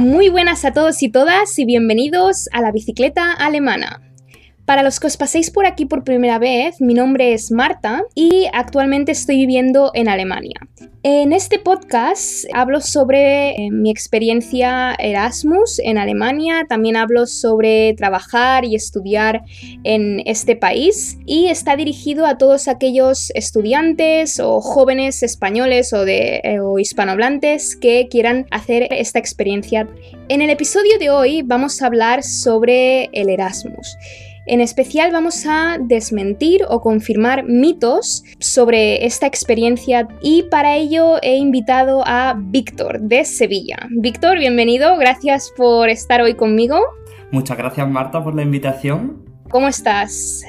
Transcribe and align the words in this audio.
Muy 0.00 0.30
buenas 0.30 0.64
a 0.64 0.72
todos 0.72 1.02
y 1.02 1.10
todas 1.10 1.58
y 1.58 1.66
bienvenidos 1.66 2.48
a 2.52 2.62
la 2.62 2.72
bicicleta 2.72 3.34
alemana. 3.34 4.00
Para 4.70 4.84
los 4.84 5.00
que 5.00 5.08
os 5.08 5.16
paséis 5.16 5.50
por 5.50 5.66
aquí 5.66 5.84
por 5.84 6.04
primera 6.04 6.38
vez, 6.38 6.80
mi 6.80 6.94
nombre 6.94 7.32
es 7.32 7.50
Marta 7.50 8.04
y 8.14 8.46
actualmente 8.52 9.10
estoy 9.10 9.34
viviendo 9.34 9.90
en 9.94 10.08
Alemania. 10.08 10.60
En 11.02 11.32
este 11.32 11.58
podcast 11.58 12.44
hablo 12.54 12.80
sobre 12.80 13.50
eh, 13.50 13.70
mi 13.72 13.90
experiencia 13.90 14.94
Erasmus 14.96 15.80
en 15.80 15.98
Alemania, 15.98 16.66
también 16.68 16.94
hablo 16.94 17.26
sobre 17.26 17.94
trabajar 17.94 18.64
y 18.64 18.76
estudiar 18.76 19.42
en 19.82 20.22
este 20.24 20.54
país 20.54 21.18
y 21.26 21.46
está 21.46 21.74
dirigido 21.74 22.24
a 22.24 22.38
todos 22.38 22.68
aquellos 22.68 23.32
estudiantes 23.34 24.38
o 24.38 24.60
jóvenes 24.60 25.24
españoles 25.24 25.92
o, 25.92 26.06
eh, 26.06 26.60
o 26.62 26.78
hispanohablantes 26.78 27.74
que 27.74 28.06
quieran 28.08 28.46
hacer 28.52 28.86
esta 28.92 29.18
experiencia. 29.18 29.88
En 30.28 30.42
el 30.42 30.50
episodio 30.50 30.96
de 31.00 31.10
hoy 31.10 31.42
vamos 31.42 31.82
a 31.82 31.86
hablar 31.86 32.22
sobre 32.22 33.06
el 33.12 33.30
Erasmus. 33.30 33.96
En 34.50 34.60
especial 34.60 35.12
vamos 35.12 35.46
a 35.46 35.78
desmentir 35.80 36.62
o 36.68 36.80
confirmar 36.80 37.44
mitos 37.44 38.24
sobre 38.40 39.06
esta 39.06 39.28
experiencia 39.28 40.08
y 40.22 40.42
para 40.50 40.76
ello 40.76 41.22
he 41.22 41.36
invitado 41.36 42.02
a 42.04 42.34
Víctor 42.36 42.98
de 43.00 43.24
Sevilla. 43.24 43.76
Víctor, 43.90 44.40
bienvenido, 44.40 44.96
gracias 44.96 45.52
por 45.56 45.88
estar 45.88 46.20
hoy 46.20 46.34
conmigo. 46.34 46.80
Muchas 47.30 47.56
gracias 47.58 47.88
Marta 47.88 48.24
por 48.24 48.34
la 48.34 48.42
invitación. 48.42 49.24
¿Cómo 49.48 49.68
estás? 49.68 50.42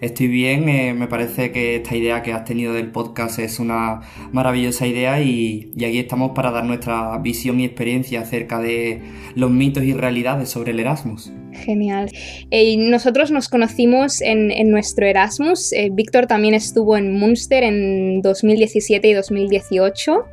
Estoy 0.00 0.28
bien, 0.28 0.68
eh, 0.68 0.94
me 0.94 1.08
parece 1.08 1.52
que 1.52 1.76
esta 1.76 1.94
idea 1.94 2.22
que 2.22 2.32
has 2.32 2.44
tenido 2.44 2.72
del 2.72 2.90
podcast 2.90 3.38
es 3.38 3.58
una 3.58 4.00
maravillosa 4.32 4.86
idea 4.86 5.20
y, 5.20 5.72
aquí 5.76 5.98
estamos 5.98 6.30
para 6.36 6.50
dar 6.52 6.64
nuestra 6.64 7.18
visión 7.18 7.60
y 7.60 7.66
experiencia 7.66 8.20
acerca 8.20 8.60
de 8.60 9.02
los 9.34 9.50
mitos 9.50 9.82
y 9.82 9.92
realidades 9.92 10.48
sobre 10.48 10.70
el 10.70 10.80
Erasmus. 10.80 11.32
Genial. 11.52 12.10
Eh, 12.50 12.76
nosotros 12.76 13.30
nos 13.30 13.48
conocimos 13.48 14.20
en, 14.20 14.70
nuestro 14.70 15.06
Erasmus. 15.06 15.72
Eh, 15.72 15.88
Víctor 15.92 16.26
también 16.26 16.54
estuvo 16.54 16.96
en 16.96 17.12
Munster 17.12 17.64
en 17.64 18.22
2017 18.22 19.08
y 19.08 19.12
2018. 19.14 20.24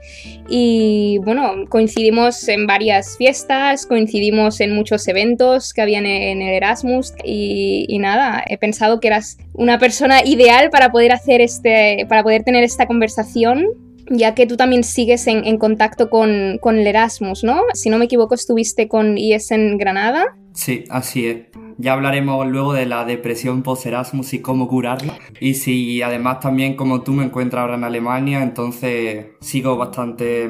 Y 0.50 1.20
bueno, 1.24 1.66
coincidimos 1.70 2.48
en 2.48 2.68
varias 2.68 3.18
fiestas, 3.18 3.86
coincidimos 3.86 4.60
en 4.60 4.74
muchos 4.74 5.08
eventos 5.08 5.74
que 5.74 5.82
habían 5.82 6.06
en 6.06 6.42
el 6.42 6.54
Erasmus. 6.54 7.14
Y, 7.24 7.98
nada, 8.00 8.44
he 8.48 8.58
pensado 8.58 9.00
que 9.00 9.08
eras 9.08 9.38
una 9.54 9.80
persona 9.80 10.24
ideal 10.24 10.70
para 10.70 10.92
poder 10.92 11.12
hacer 11.12 11.42
este, 11.42 12.06
para 12.08 12.24
poder 12.24 12.44
tener 12.44 12.64
esta 12.64 12.86
conversación 12.86 13.66
ya 14.10 14.36
que 14.36 14.48
tú 14.48 14.56
también 14.56 14.86
sigues 14.86 15.28
en, 15.28 15.58
contacto 15.58 16.10
con, 16.10 16.60
con, 16.62 16.78
el 16.78 16.88
Erasmus, 16.88 17.44
¿no? 17.44 17.62
Si 17.74 17.90
no 17.90 17.98
me 17.98 18.06
equivoco, 18.06 18.36
estuviste 18.36 18.88
con 18.88 19.18
IES 19.18 19.52
en 19.52 19.78
Granada. 19.78 20.38
Sí, 20.58 20.86
así 20.90 21.28
es. 21.28 21.38
Ya 21.78 21.94
hablaremos 21.94 22.48
luego 22.48 22.74
de 22.74 22.88
la 22.88 23.06
depresión 23.06 23.62
post-Erasmus 23.62 24.34
y 24.34 24.42
cómo 24.42 24.68
curarla. 24.68 25.14
Y 25.40 25.54
si 25.54 26.02
además 26.02 26.40
también 26.40 26.76
como 26.76 27.04
tú 27.04 27.14
me 27.14 27.24
encuentras 27.24 27.62
ahora 27.62 27.76
en 27.76 27.84
Alemania, 27.84 28.42
entonces 28.42 29.28
sigo 29.40 29.78
bastante, 29.78 30.50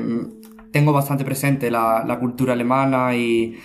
tengo 0.72 0.94
bastante 0.94 1.25
presente 1.25 1.69
la, 1.69 2.17
cultura 2.22 2.53
alemana 2.53 3.17
y, 3.17 3.58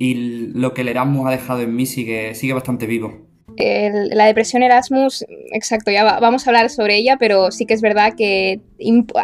y, 0.00 0.14
lo 0.52 0.74
que 0.74 0.80
el 0.80 0.88
Erasmus 0.88 1.28
ha 1.28 1.30
dejado 1.30 1.60
en 1.60 1.76
mí 1.76 1.86
sigue, 1.86 2.34
sigue 2.34 2.54
bastante 2.54 2.86
vivo 2.86 3.28
la 3.58 4.26
depresión 4.26 4.62
Erasmus, 4.62 5.24
exacto, 5.52 5.90
ya 5.90 6.20
vamos 6.20 6.46
a 6.46 6.50
hablar 6.50 6.70
sobre 6.70 6.96
ella, 6.96 7.16
pero 7.18 7.50
sí 7.50 7.66
que 7.66 7.74
es 7.74 7.80
verdad 7.80 8.14
que 8.16 8.60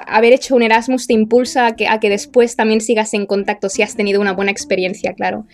haber 0.06 0.33
hecho 0.33 0.56
un 0.56 0.62
Erasmus 0.62 1.06
te 1.06 1.12
impulsa 1.12 1.66
a 1.66 1.77
que, 1.77 1.86
a 1.86 2.00
que 2.00 2.10
después 2.10 2.56
también 2.56 2.80
sigas 2.80 3.14
en 3.14 3.27
contacto 3.27 3.69
si 3.69 3.83
has 3.83 3.96
tenido 3.96 4.20
una 4.20 4.33
buena 4.33 4.50
experiencia, 4.50 5.14
claro. 5.14 5.46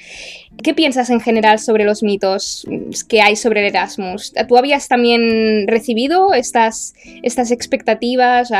¿Qué 0.63 0.75
piensas 0.75 1.11
en 1.11 1.21
general 1.21 1.59
sobre 1.59 1.85
los 1.85 2.03
mitos 2.03 2.67
que 3.09 3.23
hay 3.23 3.37
sobre 3.37 3.61
el 3.61 3.67
Erasmus? 3.67 4.33
¿Tú 4.49 4.57
habías 4.57 4.89
también 4.89 5.67
recibido 5.67 6.35
estas, 6.35 6.95
estas 7.23 7.51
expectativas? 7.51 8.51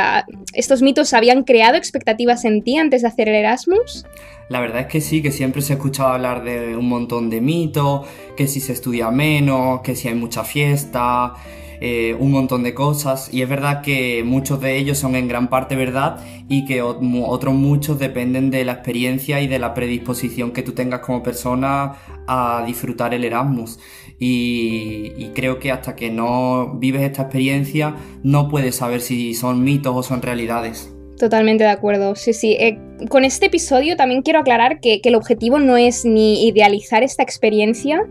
¿Estos 0.53 0.81
mitos 0.81 1.13
habían 1.13 1.43
creado 1.43 1.77
expectativas 1.77 2.45
en 2.45 2.63
ti 2.63 2.77
antes 2.77 3.01
de 3.01 3.07
hacer 3.07 3.29
el 3.29 3.35
Erasmus? 3.35 4.05
La 4.49 4.59
verdad 4.59 4.81
es 4.81 4.87
que 4.87 4.99
sí, 4.99 5.21
que 5.21 5.31
siempre 5.31 5.61
se 5.61 5.73
ha 5.73 5.75
escuchado 5.77 6.09
hablar 6.09 6.43
de 6.43 6.75
un 6.75 6.89
montón 6.89 7.29
de 7.29 7.39
mitos, 7.39 8.05
que 8.35 8.47
si 8.47 8.59
se 8.59 8.73
estudia 8.73 9.09
menos, 9.09 9.81
que 9.81 9.95
si 9.95 10.07
hay 10.09 10.15
mucha 10.15 10.43
fiesta, 10.43 11.35
eh, 11.81 12.15
un 12.19 12.31
montón 12.31 12.61
de 12.61 12.75
cosas. 12.75 13.33
Y 13.33 13.41
es 13.41 13.49
verdad 13.49 13.81
que 13.81 14.23
muchos 14.23 14.61
de 14.61 14.77
ellos 14.77 14.99
son 14.99 15.15
en 15.15 15.27
gran 15.27 15.49
parte 15.49 15.75
verdad 15.75 16.23
y 16.47 16.65
que 16.65 16.81
otros 16.81 17.53
muchos 17.53 17.97
dependen 17.97 18.51
de 18.51 18.63
la 18.63 18.73
experiencia 18.73 19.41
y 19.41 19.47
de 19.47 19.59
la 19.59 19.73
predisposición 19.73 20.51
que 20.51 20.61
tú 20.61 20.73
tengas 20.73 21.01
como 21.01 21.23
persona 21.23 21.93
a 22.27 22.63
disfrutar 22.65 23.13
el 23.15 23.23
Erasmus. 23.25 23.79
Y, 24.19 25.13
y, 25.17 25.31
creo 25.33 25.57
que 25.57 25.71
hasta 25.71 25.95
que 25.95 26.11
no 26.11 26.75
vives 26.77 27.01
esta 27.01 27.23
experiencia 27.23 27.95
no 28.21 28.49
puedes 28.49 28.75
saber 28.75 29.01
si 29.01 29.33
son 29.33 29.63
mitos 29.63 29.95
o 29.95 30.03
son 30.03 30.21
realidades. 30.21 30.93
Totalmente 31.21 31.63
de 31.63 31.69
acuerdo, 31.69 32.15
sí, 32.15 32.33
sí. 32.33 32.57
Eh, 32.59 32.79
con 33.09 33.25
este 33.25 33.47
episodio 33.47 33.95
también 33.95 34.21
quiero 34.21 34.39
aclarar 34.39 34.79
que, 34.79 34.99
el 35.03 35.15
objetivo 35.15 35.59
no 35.59 35.77
es 35.77 36.05
ni 36.05 36.47
idealizar 36.47 37.03
esta 37.03 37.21
experiencia 37.21 38.03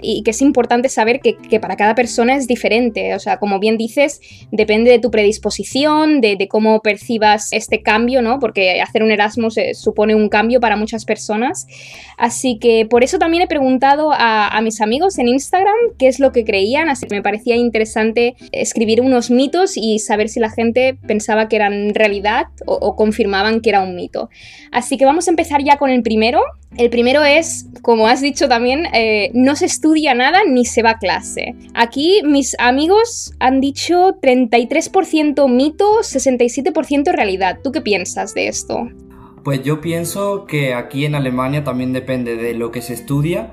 y 0.00 0.22
que 0.22 0.30
es 0.32 0.42
importante 0.42 0.88
saber 0.88 1.20
que, 1.20 1.60
para 1.60 1.76
cada 1.76 1.96
persona 1.96 2.36
es 2.36 2.46
diferente. 2.46 3.16
O 3.16 3.18
sea, 3.18 3.38
como 3.38 3.58
bien 3.58 3.78
dices, 3.78 4.20
depende 4.52 4.92
de 4.92 5.00
tu 5.00 5.10
predisposición, 5.10 6.20
de, 6.20 6.46
cómo 6.48 6.82
percibas 6.82 7.52
este 7.52 7.82
cambio, 7.82 8.22
¿no? 8.22 8.38
Porque 8.38 8.80
hacer 8.80 9.02
un 9.02 9.10
Erasmus 9.10 9.56
eh, 9.58 9.74
supone 9.74 10.14
un 10.14 10.28
cambio 10.28 10.60
para 10.60 10.76
muchas 10.76 11.04
personas. 11.04 11.66
Así 12.16 12.58
que 12.60 12.86
por 12.86 13.02
eso 13.02 13.18
también 13.18 13.42
he 13.42 13.48
preguntado 13.48 14.10
a, 14.12 14.60
mis 14.62 14.80
amigos 14.80 15.18
en 15.18 15.26
Instagram 15.26 15.74
qué 15.98 16.06
es 16.06 16.20
lo 16.20 16.30
que 16.30 16.44
creían, 16.44 16.88
así 16.88 17.06
que 17.06 17.16
me 17.16 17.22
parecía 17.22 17.56
interesante 17.56 18.36
escribir 18.52 19.00
unos 19.00 19.30
mitos 19.30 19.76
y 19.76 19.98
saber 19.98 20.28
si 20.28 20.38
la 20.38 20.50
gente 20.50 20.96
pensaba 21.06 21.48
que 21.48 21.56
eran 21.56 21.94
realidad 21.94 22.46
o, 22.66 22.96
confirmaban 22.96 23.60
que 23.60 23.70
era 23.70 23.82
un 23.82 23.94
mito. 23.94 24.28
Así 24.70 24.96
que 24.96 25.04
vamos 25.04 25.26
a 25.28 25.30
empezar 25.30 25.62
ya 25.62 25.76
con 25.76 25.90
el 25.90 26.02
primero. 26.02 26.40
El 26.76 26.90
primero 26.90 27.22
es, 27.22 27.66
como 27.82 28.06
has 28.06 28.20
dicho 28.20 28.48
también, 28.48 28.86
eh, 28.94 29.30
no 29.34 29.56
se 29.56 29.66
estudia 29.66 30.14
nada 30.14 30.40
ni 30.48 30.64
se 30.64 30.82
va 30.82 30.90
a 30.90 30.98
clase. 30.98 31.54
Aquí 31.74 32.22
mis 32.24 32.56
amigos 32.58 33.32
han 33.40 33.60
dicho 33.60 34.16
33% 34.20 35.48
mito, 35.48 36.00
67% 36.00 37.12
realidad. 37.12 37.58
¿Tú 37.62 37.72
qué 37.72 37.80
piensas 37.80 38.34
de 38.34 38.48
esto? 38.48 38.88
Pues 39.44 39.62
yo 39.64 39.80
pienso 39.80 40.46
que 40.46 40.72
aquí 40.72 41.04
en 41.04 41.16
Alemania 41.16 41.64
también 41.64 41.92
depende 41.92 42.36
de 42.36 42.54
lo 42.54 42.70
que 42.70 42.80
se 42.80 42.94
estudia 42.94 43.50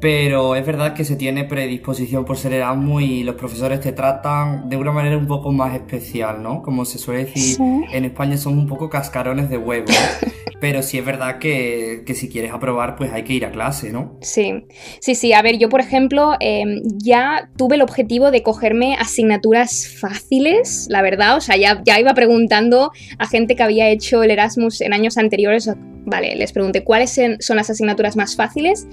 pero 0.00 0.54
es 0.54 0.64
verdad 0.64 0.94
que 0.94 1.04
se 1.04 1.16
tiene 1.16 1.44
predisposición 1.44 2.24
por 2.24 2.36
ser 2.36 2.52
Erasmus 2.52 3.02
y 3.02 3.24
los 3.24 3.34
profesores 3.34 3.80
te 3.80 3.92
tratan 3.92 4.68
de 4.68 4.76
una 4.76 4.92
manera 4.92 5.16
un 5.16 5.26
poco 5.26 5.52
más 5.52 5.74
especial, 5.74 6.42
¿no? 6.42 6.62
Como 6.62 6.84
se 6.84 6.98
suele 6.98 7.24
decir, 7.24 7.58
en 7.60 8.04
España 8.04 8.36
son 8.36 8.58
un 8.58 8.66
poco 8.66 8.88
cascarones 8.88 9.50
de 9.50 9.58
huevo. 9.58 9.86
pero 10.60 10.82
sí 10.82 10.98
es 10.98 11.04
verdad 11.04 11.38
que, 11.38 12.04
si 12.14 12.28
quieres 12.28 12.52
aprobar, 12.52 12.96
pues 12.96 13.12
hay 13.12 13.22
que 13.22 13.32
ir 13.32 13.44
a 13.44 13.50
clase, 13.50 13.92
¿no? 13.92 14.16
Sí, 14.20 14.64
sí, 15.00 15.14
sí. 15.14 15.32
A 15.32 15.42
ver, 15.42 15.58
yo 15.58 15.68
por 15.68 15.80
ejemplo 15.80 16.34
em, 16.40 16.82
ya 16.96 17.50
tuve 17.56 17.76
el 17.76 17.82
objetivo 17.82 18.30
de 18.30 18.42
cogerme 18.42 18.96
asignaturas 18.96 19.88
fáciles, 20.00 20.86
la 20.90 21.02
verdad. 21.02 21.36
O 21.36 21.40
sea, 21.40 21.56
ya, 21.56 21.80
ya 21.84 22.00
iba 22.00 22.14
preguntando 22.14 22.90
a 23.18 23.26
gente 23.26 23.54
que 23.54 23.62
había 23.62 23.88
hecho 23.88 24.22
el 24.22 24.30
Erasmus 24.30 24.80
en 24.80 24.92
años 24.92 25.16
anteriores. 25.16 25.70
Vale, 26.10 26.34
les 26.36 26.52
pregunté 26.52 26.84
cuáles 26.84 27.18
son 27.40 27.56
las 27.56 27.70
asignaturas 27.70 28.16
más 28.16 28.34
fáciles 28.34 28.86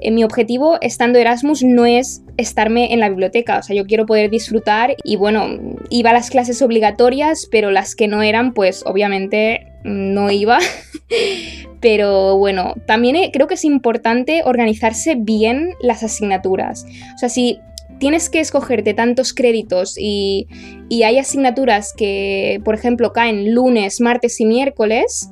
eh, 0.00 0.10
mi 0.10 0.24
objetivo 0.24 0.78
estando 0.80 1.18
Erasmus 1.18 1.62
no 1.62 1.84
es 1.84 2.22
estarme 2.36 2.92
en 2.92 3.00
la 3.00 3.08
biblioteca, 3.10 3.58
o 3.58 3.62
sea, 3.62 3.76
yo 3.76 3.86
quiero 3.86 4.06
poder 4.06 4.30
disfrutar 4.30 4.96
y 5.04 5.16
bueno, 5.16 5.58
iba 5.90 6.10
a 6.10 6.14
las 6.14 6.30
clases 6.30 6.62
obligatorias, 6.62 7.46
pero 7.50 7.70
las 7.70 7.94
que 7.94 8.08
no 8.08 8.22
eran, 8.22 8.54
pues 8.54 8.82
obviamente 8.86 9.66
no 9.84 10.30
iba. 10.30 10.58
pero 11.80 12.36
bueno, 12.38 12.74
también 12.86 13.16
eh, 13.16 13.30
creo 13.32 13.46
que 13.46 13.54
es 13.54 13.64
importante 13.64 14.42
organizarse 14.44 15.16
bien 15.18 15.74
las 15.82 16.02
asignaturas. 16.02 16.86
O 17.14 17.18
sea, 17.18 17.28
si 17.28 17.60
tienes 17.98 18.30
que 18.30 18.40
escogerte 18.40 18.94
tantos 18.94 19.34
créditos 19.34 19.96
y, 19.98 20.46
y 20.88 21.02
hay 21.02 21.18
asignaturas 21.18 21.92
que, 21.94 22.60
por 22.64 22.74
ejemplo, 22.74 23.12
caen 23.12 23.54
lunes, 23.54 24.00
martes 24.00 24.40
y 24.40 24.46
miércoles, 24.46 25.30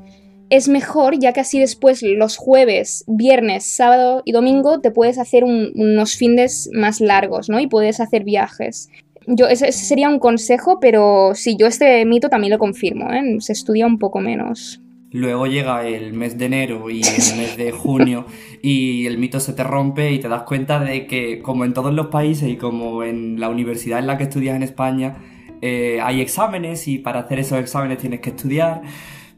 es 0.50 0.68
mejor 0.68 1.18
ya 1.18 1.32
que 1.32 1.40
así 1.40 1.58
después 1.58 2.02
los 2.02 2.36
jueves, 2.36 3.04
viernes, 3.06 3.64
sábado 3.64 4.22
y 4.24 4.32
domingo 4.32 4.80
te 4.80 4.90
puedes 4.90 5.18
hacer 5.18 5.44
unos 5.44 6.16
fines 6.16 6.70
más 6.72 7.00
largos, 7.00 7.48
¿no? 7.48 7.60
Y 7.60 7.66
puedes 7.66 8.00
hacer 8.00 8.24
viajes. 8.24 8.88
Yo, 9.26 9.46
ese, 9.46 9.72
sería 9.72 10.08
un 10.08 10.18
consejo, 10.18 10.80
pero 10.80 11.32
sí, 11.34 11.56
yo 11.58 11.66
este 11.66 12.04
mito 12.06 12.30
también 12.30 12.52
lo 12.52 12.58
confirmo, 12.58 13.12
¿eh? 13.12 13.36
Se 13.40 13.52
estudia 13.52 13.86
un 13.86 13.98
poco 13.98 14.20
menos. 14.20 14.80
Luego 15.10 15.46
llega 15.46 15.86
el 15.86 16.12
mes 16.12 16.38
de 16.38 16.46
enero 16.46 16.88
y 16.90 17.00
el 17.00 17.36
mes 17.36 17.56
de 17.56 17.70
junio 17.70 18.26
y 18.62 19.06
el 19.06 19.18
mito 19.18 19.40
se 19.40 19.52
te 19.52 19.64
rompe 19.64 20.12
y 20.12 20.18
te 20.18 20.28
das 20.28 20.42
cuenta 20.42 20.80
de 20.80 21.06
que 21.06 21.40
como 21.40 21.64
en 21.64 21.74
todos 21.74 21.92
los 21.92 22.06
países 22.06 22.48
y 22.48 22.56
como 22.56 23.02
en 23.02 23.38
la 23.38 23.50
universidad 23.50 23.98
en 23.98 24.06
la 24.06 24.16
que 24.16 24.24
estudias 24.24 24.56
en 24.56 24.62
España, 24.62 25.16
eh, 25.60 26.00
hay 26.02 26.20
exámenes 26.20 26.88
y 26.88 26.98
para 26.98 27.20
hacer 27.20 27.38
esos 27.38 27.58
exámenes 27.58 27.98
tienes 27.98 28.20
que 28.20 28.30
estudiar 28.30 28.82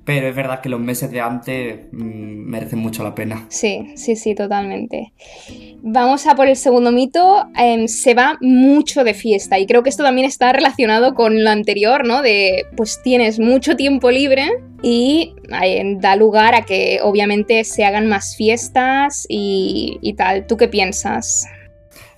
pero 0.05 0.29
es 0.29 0.35
verdad 0.35 0.61
que 0.61 0.69
los 0.69 0.81
meses 0.81 1.11
de 1.11 1.21
antes 1.21 1.81
mm, 1.93 2.51
merecen 2.51 2.79
mucho 2.79 3.03
la 3.03 3.15
pena. 3.15 3.47
Sí, 3.49 3.93
sí, 3.97 4.17
sí, 4.17 4.35
totalmente. 4.35 5.13
Vamos 5.83 6.27
a 6.27 6.35
por 6.35 6.49
el 6.49 6.57
segundo 6.57 6.91
mito. 6.91 7.47
Em, 7.57 7.87
se 7.87 8.15
va 8.15 8.39
mucho 8.41 9.05
de 9.05 9.15
fiesta 9.15 9.59
y 9.59 9.67
creo 9.67 9.83
que 9.83 9.91
esto 9.91 10.03
también 10.03 10.27
está 10.27 10.53
relacionado 10.53 11.15
con 11.15 11.45
lo 11.45 11.51
anterior, 11.51 12.07
¿no? 12.07 12.23
De 12.23 12.65
pues 12.77 13.01
tienes 13.03 13.39
mucho 13.39 13.77
tiempo 13.77 14.11
libre 14.11 14.49
y 14.83 15.35
eh, 15.63 15.97
da 15.99 16.17
lugar 16.17 16.55
a 16.55 16.63
que 16.63 17.01
obviamente 17.03 17.65
se 17.65 17.85
hagan 17.85 18.07
más 18.09 18.35
fiestas 18.37 19.27
y, 19.29 19.99
y 20.01 20.15
tal. 20.15 20.47
¿Tú 20.47 20.57
qué 20.57 20.69
piensas? 20.69 21.47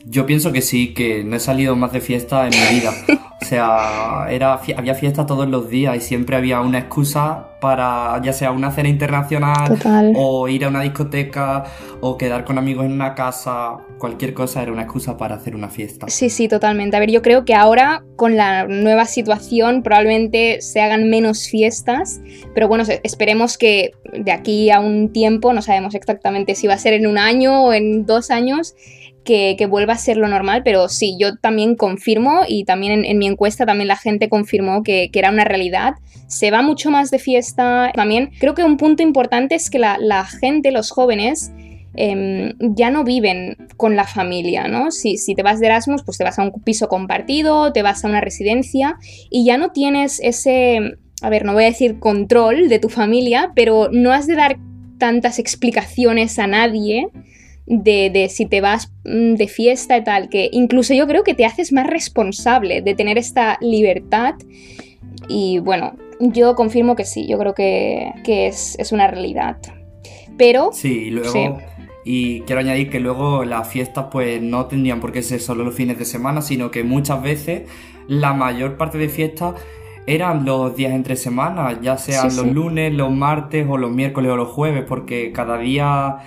Yo 0.05 0.27
pienso 0.27 0.53
que 0.53 0.63
sí, 0.63 0.95
que 0.95 1.23
no 1.25 1.37
he 1.37 1.41
salido 1.41 1.77
más 1.77 1.93
de 1.93 2.01
fiesta 2.01 2.49
en 2.49 2.51
mi 2.51 2.81
vida. 2.81 2.93
O 3.43 3.45
sea, 3.45 4.27
era, 4.31 4.61
había 4.77 4.95
fiesta 4.95 5.27
todos 5.27 5.49
los 5.49 5.69
días 5.69 5.97
y 5.97 6.01
siempre 6.01 6.37
había 6.37 6.61
una 6.61 6.79
excusa 6.79 7.49
para 7.61 8.21
ya 8.23 8.33
sea 8.33 8.51
una 8.51 8.73
cena 8.73 8.89
internacional 8.89 9.79
o 10.17 10.49
ir 10.49 10.65
a 10.65 10.69
una 10.69 10.83
discoteca 10.83 11.65
o 12.01 12.17
quedar 12.17 12.45
con 12.45 12.59
amigos 12.59 12.87
en 12.87 12.93
una 12.93 13.15
casa. 13.15 13.79
Cualquier 13.99 14.33
cosa 14.33 14.63
era 14.63 14.73
una 14.73 14.83
excusa 14.83 15.17
para 15.17 15.37
hacer 15.37 15.55
una 15.55 15.69
fiesta. 15.69 16.07
Sí, 16.09 16.31
sí, 16.31 16.49
totalmente. 16.49 16.97
A 16.97 17.01
ver, 17.01 17.11
yo 17.11 17.23
creo 17.23 17.45
que 17.45 17.55
ahora 17.55 18.05
con 18.17 18.37
la 18.37 18.67
nueva 18.67 19.07
situación 19.07 19.83
probablemente 19.83 20.61
se 20.61 20.81
hagan 20.81 21.11
menos 21.11 21.49
fiestas, 21.49 22.21
pero 22.55 22.69
bueno, 22.69 22.85
esperemos 23.03 23.59
que 23.59 23.93
de 24.13 24.33
aquí 24.33 24.71
a 24.71 24.81
un 24.81 25.13
tiempo, 25.13 25.53
no 25.53 25.63
sabemos 25.63 25.95
exactamente 25.95 26.55
si 26.55 26.67
va 26.67 26.75
a 26.75 26.79
ser 26.79 26.95
en 26.95 27.07
un 27.07 27.19
año 27.19 27.65
o 27.65 27.73
en 27.73 28.07
dos 28.07 28.31
años, 28.31 28.75
que, 29.25 29.67
vuelva 29.69 29.95
a 29.95 29.99
ser 29.99 30.17
lo 30.17 30.29
normal, 30.29 30.63
pero 30.65 30.89
sí, 30.89 31.17
yo 31.19 31.37
también 31.37 31.77
confirmo 31.77 32.43
y 32.47 32.65
también 32.65 33.05
en, 33.05 33.19
mi 33.19 33.27
encuesta 33.27 33.67
también 33.67 33.89
la 33.89 33.97
gente 33.97 34.29
confirmó 34.29 34.83
que, 34.83 35.11
era 35.13 35.31
una 35.31 35.45
realidad. 35.45 35.95
Se 36.27 36.51
va 36.51 36.63
mucho 36.63 36.91
más 36.91 37.11
de 37.11 37.19
fiesta. 37.19 37.93
También 37.95 38.31
creo 38.41 38.55
que 38.55 38.65
un 38.65 38.77
punto 38.77 39.03
importante 39.03 39.55
es 39.55 39.71
que 39.71 39.79
la, 39.79 40.25
gente, 40.25 40.73
los 40.73 40.91
jóvenes, 40.91 41.53
em, 41.95 42.55
ya 42.59 42.91
no 42.91 43.05
viven 43.05 43.57
con 43.77 43.97
la 43.97 44.05
familia, 44.05 44.67
¿no? 44.67 44.91
Si, 44.91 45.19
si, 45.19 45.35
te 45.35 45.43
vas 45.43 45.61
de 45.61 45.67
Erasmus, 45.67 46.03
pues 46.03 46.19
te 46.19 46.25
vas 46.25 46.39
a 46.39 46.43
un 46.43 46.53
piso 46.65 46.89
compartido, 46.89 47.73
te 47.73 47.83
vas 47.83 48.05
a 48.05 48.09
una 48.09 48.21
residencia 48.21 48.97
y 49.31 49.45
ya 49.45 49.59
no 49.59 49.73
tienes 49.73 50.19
ese, 50.21 50.97
a 51.21 51.31
ver, 51.31 51.45
no 51.45 51.53
voy 51.53 51.65
a 51.65 51.67
decir 51.67 51.99
control 51.99 52.69
de 52.69 52.79
tu 52.79 52.89
familia, 52.89 53.53
pero 53.55 53.91
no 53.93 54.13
has 54.13 54.27
de 54.27 54.37
dar 54.37 54.59
tantas 54.99 55.39
explicaciones 55.39 56.39
a 56.39 56.47
nadie 56.47 57.09
de, 57.67 58.29
si 58.31 58.47
te 58.47 58.61
vas 58.61 58.93
mm, 59.05 59.35
de 59.35 59.49
fiesta 59.49 59.97
y 59.97 60.05
tal, 60.05 60.29
que 60.29 60.49
incluso 60.53 60.95
yo 60.95 61.07
creo 61.07 61.25
que 61.25 61.35
te 61.35 61.45
haces 61.45 61.73
más 61.73 61.87
responsable 61.87 62.83
de 62.83 62.95
tener 62.95 63.19
esta 63.19 63.59
libertad. 63.61 64.35
Y 65.29 65.59
bueno, 65.61 65.95
yo 66.21 66.55
confirmo 66.55 66.97
que 66.97 67.05
sí, 67.05 67.27
yo 67.29 67.39
creo 67.39 67.55
que, 67.55 68.13
es, 68.27 68.93
una 68.93 69.09
realidad. 69.09 69.59
Pero... 70.37 70.71
Sí, 70.73 71.11
luego... 71.11 71.61
Y 72.05 72.41
quiero 72.41 72.61
añadir 72.61 72.91
que 72.91 72.99
luego 72.99 73.45
las 73.45 73.69
fiestas 73.69 74.07
pues 74.11 74.43
no 74.43 74.67
tendrían 74.67 74.99
por 74.99 75.13
qué 75.13 75.23
ser 75.23 75.39
solo 75.41 75.63
los 75.63 75.75
fines 75.75 76.01
de 76.01 76.05
semana, 76.05 76.43
sino 76.43 76.73
que 76.73 76.83
muchas 76.83 77.23
veces 77.23 77.69
la 78.09 78.33
mayor 78.33 78.77
parte 78.77 78.99
de 78.99 79.09
fiestas 79.09 79.55
eran 80.07 80.45
los 80.45 80.75
días 80.75 80.93
entre 80.93 81.15
semanas, 81.15 81.79
ya 81.81 81.97
sean 81.97 82.35
los 82.35 82.47
lunes, 82.49 82.93
los 82.93 83.13
martes 83.13 83.67
o 83.69 83.79
los 83.79 83.93
miércoles 83.93 84.33
o 84.33 84.37
los 84.37 84.49
jueves, 84.49 84.85
porque 84.87 85.31
cada 85.31 85.59
día 85.59 86.19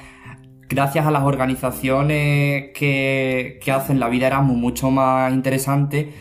gracias 0.70 1.06
a 1.06 1.12
las 1.12 1.24
organizaciones 1.24 2.72
que, 2.74 3.60
hacen 3.74 4.00
la 4.00 4.10
vida 4.10 4.28
Erasmus 4.28 4.58
mucho 4.58 4.92
más 4.92 5.34
interesante, 5.34 6.14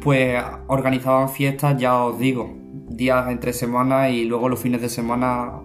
pues 0.00 0.42
organizaban 0.66 1.28
fiestas, 1.28 1.78
ya 1.80 1.96
os 1.96 2.18
digo, 2.18 2.54
días 2.88 3.30
entre 3.30 3.52
semanas 3.52 4.10
y 4.10 4.24
luego 4.24 4.48
los 4.48 4.60
fines 4.60 4.80
de 4.80 4.88
semana 4.88 5.60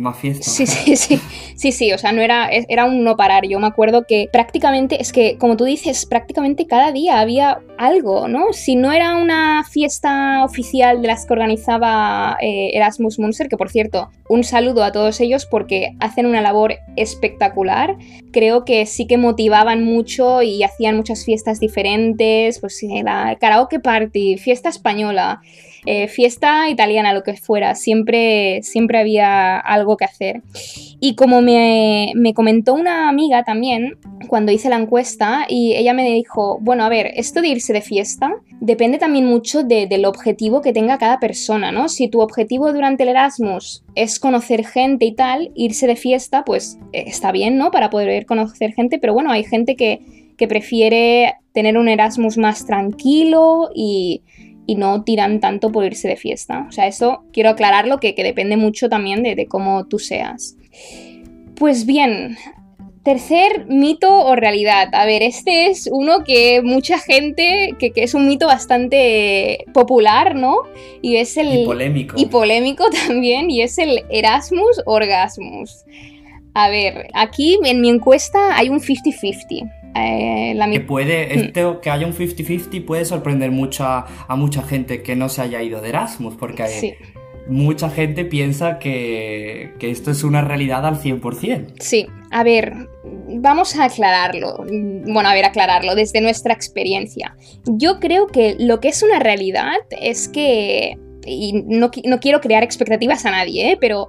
más 0.00 0.18
fiesta. 0.18 0.48
Sí, 0.50 0.66
sí, 0.66 0.96
sí. 0.96 1.20
Sí, 1.54 1.72
sí, 1.72 1.92
o 1.92 1.98
sea, 1.98 2.12
no 2.12 2.22
era, 2.22 2.48
era 2.50 2.86
un 2.86 3.04
no 3.04 3.16
parar. 3.16 3.46
Yo 3.46 3.58
me 3.60 3.66
acuerdo 3.66 4.06
que 4.06 4.28
prácticamente, 4.32 5.02
es 5.02 5.12
que 5.12 5.36
como 5.36 5.58
tú 5.58 5.64
dices, 5.64 6.06
prácticamente 6.06 6.66
cada 6.66 6.90
día 6.90 7.20
había 7.20 7.60
algo, 7.76 8.28
¿no? 8.28 8.52
Si 8.52 8.76
no 8.76 8.92
era 8.92 9.16
una 9.16 9.62
fiesta 9.64 10.42
oficial 10.42 11.02
de 11.02 11.08
las 11.08 11.26
que 11.26 11.34
organizaba 11.34 12.38
eh, 12.40 12.70
Erasmus 12.72 13.18
Munster, 13.18 13.48
que 13.48 13.58
por 13.58 13.68
cierto, 13.68 14.10
un 14.30 14.42
saludo 14.42 14.84
a 14.84 14.92
todos 14.92 15.20
ellos 15.20 15.44
porque 15.44 15.94
hacen 16.00 16.24
una 16.24 16.40
labor 16.40 16.76
espectacular. 16.96 17.96
Creo 18.32 18.64
que 18.64 18.86
sí 18.86 19.06
que 19.06 19.18
motivaban 19.18 19.84
mucho 19.84 20.42
y 20.42 20.62
hacían 20.62 20.96
muchas 20.96 21.24
fiestas 21.24 21.60
diferentes, 21.60 22.58
pues 22.60 22.80
la 23.02 23.36
karaoke 23.40 23.80
party, 23.80 24.36
fiesta 24.36 24.68
española. 24.68 25.40
Eh, 25.86 26.08
fiesta 26.08 26.68
italiana, 26.68 27.14
lo 27.14 27.22
que 27.22 27.34
fuera, 27.36 27.74
siempre, 27.74 28.60
siempre 28.62 28.98
había 28.98 29.58
algo 29.58 29.96
que 29.96 30.04
hacer. 30.04 30.42
Y 31.00 31.14
como 31.14 31.40
me, 31.40 32.12
comentó 32.34 32.74
una 32.74 33.08
amiga 33.08 33.44
también, 33.44 33.98
cuando 34.28 34.52
hice 34.52 34.68
la 34.68 34.76
encuesta, 34.76 35.46
y 35.48 35.74
ella 35.74 35.94
me 35.94 36.04
dijo, 36.04 36.58
bueno, 36.60 36.84
a 36.84 36.88
ver, 36.90 37.12
esto 37.14 37.40
de 37.40 37.48
irse 37.48 37.72
de 37.72 37.80
fiesta 37.80 38.30
depende 38.60 38.98
también 38.98 39.24
mucho 39.24 39.62
del 39.62 40.04
objetivo 40.04 40.60
que 40.60 40.74
tenga 40.74 40.98
cada 40.98 41.18
persona, 41.18 41.72
¿no? 41.72 41.88
Si 41.88 42.08
tu 42.08 42.20
objetivo 42.20 42.72
durante 42.72 43.04
el 43.04 43.08
Erasmus 43.08 43.82
es 43.94 44.18
conocer 44.18 44.64
gente 44.64 45.04
y 45.04 45.14
tal, 45.14 45.50
irse 45.54 45.86
de 45.86 45.96
fiesta, 45.96 46.44
pues 46.44 46.78
eh, 46.92 47.04
está 47.06 47.32
bien, 47.32 47.56
¿no? 47.56 47.70
Para 47.70 47.90
poder 47.90 48.26
conocer 48.26 48.72
gente, 48.72 48.98
pero 48.98 49.12
bueno, 49.12 49.30
hay 49.32 49.44
gente 49.44 49.76
que, 49.76 50.34
que 50.36 50.48
prefiere 50.48 51.34
tener 51.52 51.76
un 51.76 51.88
Erasmus 51.88 52.38
más 52.38 52.66
tranquilo 52.66 53.70
y 53.74 54.22
y 54.70 54.76
no 54.76 55.02
tiran 55.02 55.40
tanto 55.40 55.72
por 55.72 55.84
irse 55.84 56.06
de 56.06 56.16
fiesta. 56.16 56.64
O 56.68 56.70
sea, 56.70 56.86
eso 56.86 57.24
quiero 57.32 57.50
aclararlo 57.50 57.98
que, 57.98 58.14
que 58.14 58.22
depende 58.22 58.56
mucho 58.56 58.88
también 58.88 59.24
de, 59.24 59.46
cómo 59.46 59.86
tú 59.86 59.98
seas. 59.98 60.56
Pues 61.56 61.86
bien, 61.86 62.36
Tercer 63.02 63.66
mito 63.66 64.10
o 64.10 64.36
realidad. 64.36 64.88
A 64.92 65.06
ver, 65.06 65.22
este 65.22 65.68
es 65.68 65.88
uno 65.90 66.22
que 66.22 66.60
mucha 66.62 66.98
gente, 66.98 67.74
que, 67.78 67.92
que, 67.92 68.02
es 68.02 68.12
un 68.12 68.28
mito 68.28 68.46
bastante 68.46 69.64
popular, 69.72 70.34
¿no? 70.34 70.58
Y 71.00 71.16
es 71.16 71.36
el... 71.38 71.60
Y 71.60 71.64
polémico. 71.64 72.16
Y 72.18 72.26
polémico 72.26 72.84
también, 73.06 73.50
y 73.50 73.62
es 73.62 73.78
el 73.78 74.04
Erasmus 74.10 74.82
Orgasmus. 74.84 75.84
A 76.54 76.68
ver, 76.68 77.08
aquí 77.14 77.58
en 77.64 77.80
mi 77.80 77.88
encuesta 77.88 78.56
hay 78.56 78.68
un 78.68 78.80
50-50. 78.80 79.72
Eh, 79.94 80.56
que 80.70 80.80
puede, 80.80 81.26
mm. 81.26 81.38
esto, 81.40 81.80
que 81.80 81.90
haya 81.90 82.06
un 82.06 82.14
50-50 82.14 82.84
puede 82.84 83.04
sorprender 83.04 83.50
mucho 83.50 83.84
a, 83.84 84.06
mucha 84.36 84.62
gente 84.62 85.02
que 85.02 85.16
no 85.16 85.28
se 85.28 85.42
haya 85.42 85.62
ido 85.62 85.80
de 85.80 85.88
Erasmus, 85.88 86.36
porque 86.36 86.62
mucha 87.50 87.90
gente 87.90 88.24
piensa 88.24 88.78
que, 88.78 89.74
esto 89.80 90.12
es 90.12 90.22
una 90.22 90.40
realidad 90.40 90.86
al 90.86 91.00
100%. 91.00 91.74
Sí, 91.80 92.06
a 92.30 92.44
ver, 92.44 92.88
vamos 93.04 93.76
a 93.76 93.84
aclararlo. 93.84 94.64
Bueno, 94.68 95.28
a 95.28 95.34
ver, 95.34 95.44
aclararlo 95.44 95.94
desde 95.94 96.20
nuestra 96.20 96.54
experiencia. 96.54 97.36
Yo 97.66 97.98
creo 97.98 98.28
que 98.28 98.56
lo 98.58 98.80
que 98.80 98.88
es 98.88 99.02
una 99.02 99.18
realidad 99.18 99.74
es 100.00 100.28
que, 100.28 100.96
y 101.26 101.64
no, 101.66 101.90
no 102.04 102.20
quiero 102.20 102.40
crear 102.40 102.62
expectativas 102.62 103.26
a 103.26 103.32
nadie, 103.32 103.72
¿eh? 103.72 103.78
pero 103.80 104.08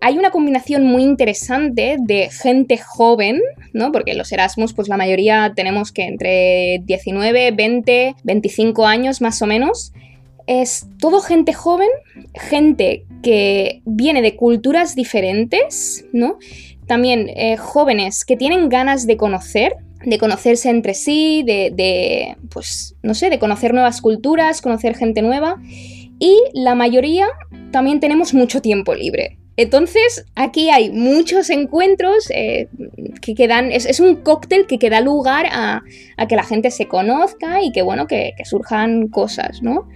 hay 0.00 0.16
una 0.16 0.30
combinación 0.30 0.86
muy 0.86 1.02
interesante 1.02 1.98
de 2.00 2.30
gente 2.30 2.78
joven, 2.78 3.42
¿no? 3.74 3.92
Porque 3.92 4.14
los 4.14 4.32
Erasmus, 4.32 4.72
pues 4.72 4.88
la 4.88 4.96
mayoría 4.96 5.52
tenemos 5.54 5.92
que 5.92 6.04
entre 6.04 6.80
19, 6.84 7.50
20, 7.50 8.14
25 8.24 8.86
años 8.86 9.20
más 9.20 9.42
o 9.42 9.46
menos. 9.46 9.92
Es 10.50 10.88
todo 10.98 11.20
gente 11.20 11.52
joven, 11.52 11.88
gente 12.34 13.04
que 13.22 13.82
viene 13.84 14.20
de 14.20 14.34
culturas 14.34 14.96
diferentes, 14.96 16.04
¿no? 16.12 16.38
También 16.88 17.30
eh, 17.36 17.56
jóvenes 17.56 18.24
que 18.24 18.36
tienen 18.36 18.68
ganas 18.68 19.06
de 19.06 19.16
conocer, 19.16 19.76
de 20.04 20.18
conocerse 20.18 20.68
entre 20.70 20.94
sí, 20.94 21.44
de, 21.46 21.70
de, 21.72 22.36
pues, 22.50 22.96
no 23.04 23.14
sé, 23.14 23.30
de 23.30 23.38
conocer 23.38 23.72
nuevas 23.74 24.00
culturas, 24.00 24.60
conocer 24.60 24.96
gente 24.96 25.22
nueva. 25.22 25.60
Y 26.18 26.36
la 26.52 26.74
mayoría 26.74 27.28
también 27.70 28.00
tenemos 28.00 28.34
mucho 28.34 28.60
tiempo 28.60 28.92
libre. 28.94 29.38
Entonces, 29.56 30.24
aquí 30.36 30.70
hay 30.70 30.90
muchos 30.90 31.50
encuentros 31.50 32.30
eh, 32.30 32.68
que, 33.20 33.34
quedan. 33.34 33.72
Es, 33.72 34.00
un 34.00 34.16
cóctel 34.16 34.66
que, 34.66 34.90
da 34.90 35.02
lugar 35.02 35.46
a, 35.52 35.82
que 36.26 36.34
la 36.34 36.44
gente 36.44 36.70
se 36.70 36.88
conozca 36.88 37.62
y 37.62 37.70
que, 37.70 37.82
bueno, 37.82 38.06
que, 38.06 38.32
surjan 38.44 39.08
cosas, 39.08 39.60
¿no? 39.62 39.86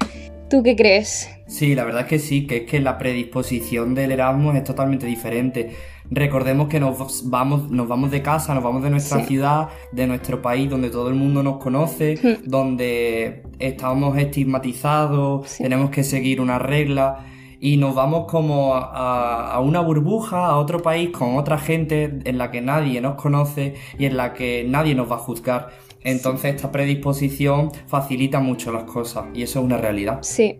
¿Tú 0.54 0.62
qué 0.62 0.76
crees? 0.76 1.28
Sí, 1.48 1.74
la 1.74 1.82
verdad 1.82 2.02
es 2.02 2.06
que 2.06 2.20
sí, 2.20 2.46
que 2.46 2.58
es 2.58 2.70
que 2.70 2.78
la 2.78 2.96
predisposición 2.96 3.92
del 3.96 4.12
Erasmus 4.12 4.54
es 4.54 4.62
totalmente 4.62 5.04
diferente. 5.04 5.74
Recordemos 6.12 6.68
que 6.68 6.78
nos 6.78 7.28
vamos, 7.28 7.72
nos 7.72 7.88
vamos 7.88 8.12
de 8.12 8.22
casa, 8.22 8.54
nos 8.54 8.62
vamos 8.62 8.84
de 8.84 8.90
nuestra 8.90 9.24
ciudad, 9.24 9.70
de 9.90 10.06
nuestro 10.06 10.40
país, 10.40 10.70
donde 10.70 10.90
todo 10.90 11.08
el 11.08 11.16
mundo 11.16 11.42
nos 11.42 11.58
conoce, 11.58 12.38
donde 12.44 13.42
estamos 13.58 14.16
estigmatizados, 14.16 15.56
tenemos 15.58 15.90
que 15.90 16.04
seguir 16.04 16.40
una 16.40 16.60
regla 16.60 17.24
y 17.58 17.76
nos 17.76 17.94
vamos 17.94 18.26
como 18.30 18.74
a, 18.76 19.58
una 19.58 19.80
burbuja, 19.80 20.46
a 20.46 20.58
otro 20.58 20.82
país 20.82 21.10
con 21.10 21.36
otra 21.36 21.58
gente 21.58 22.20
en 22.24 22.38
la 22.38 22.52
que 22.52 22.60
nadie 22.60 23.00
nos 23.00 23.16
conoce 23.16 23.74
y 23.98 24.04
en 24.04 24.16
la 24.16 24.34
que 24.34 24.64
nadie 24.68 24.94
nos 24.94 25.10
va 25.10 25.16
a 25.16 25.18
juzgar. 25.18 25.70
Entonces 26.04 26.54
esta 26.54 26.70
predisposición 26.70 27.72
facilita 27.86 28.38
mucho 28.40 28.70
las 28.70 28.84
cosas 28.84 29.24
y 29.34 29.42
eso 29.42 29.58
es 29.58 29.64
una 29.64 29.78
realidad. 29.78 30.18
Sí, 30.20 30.58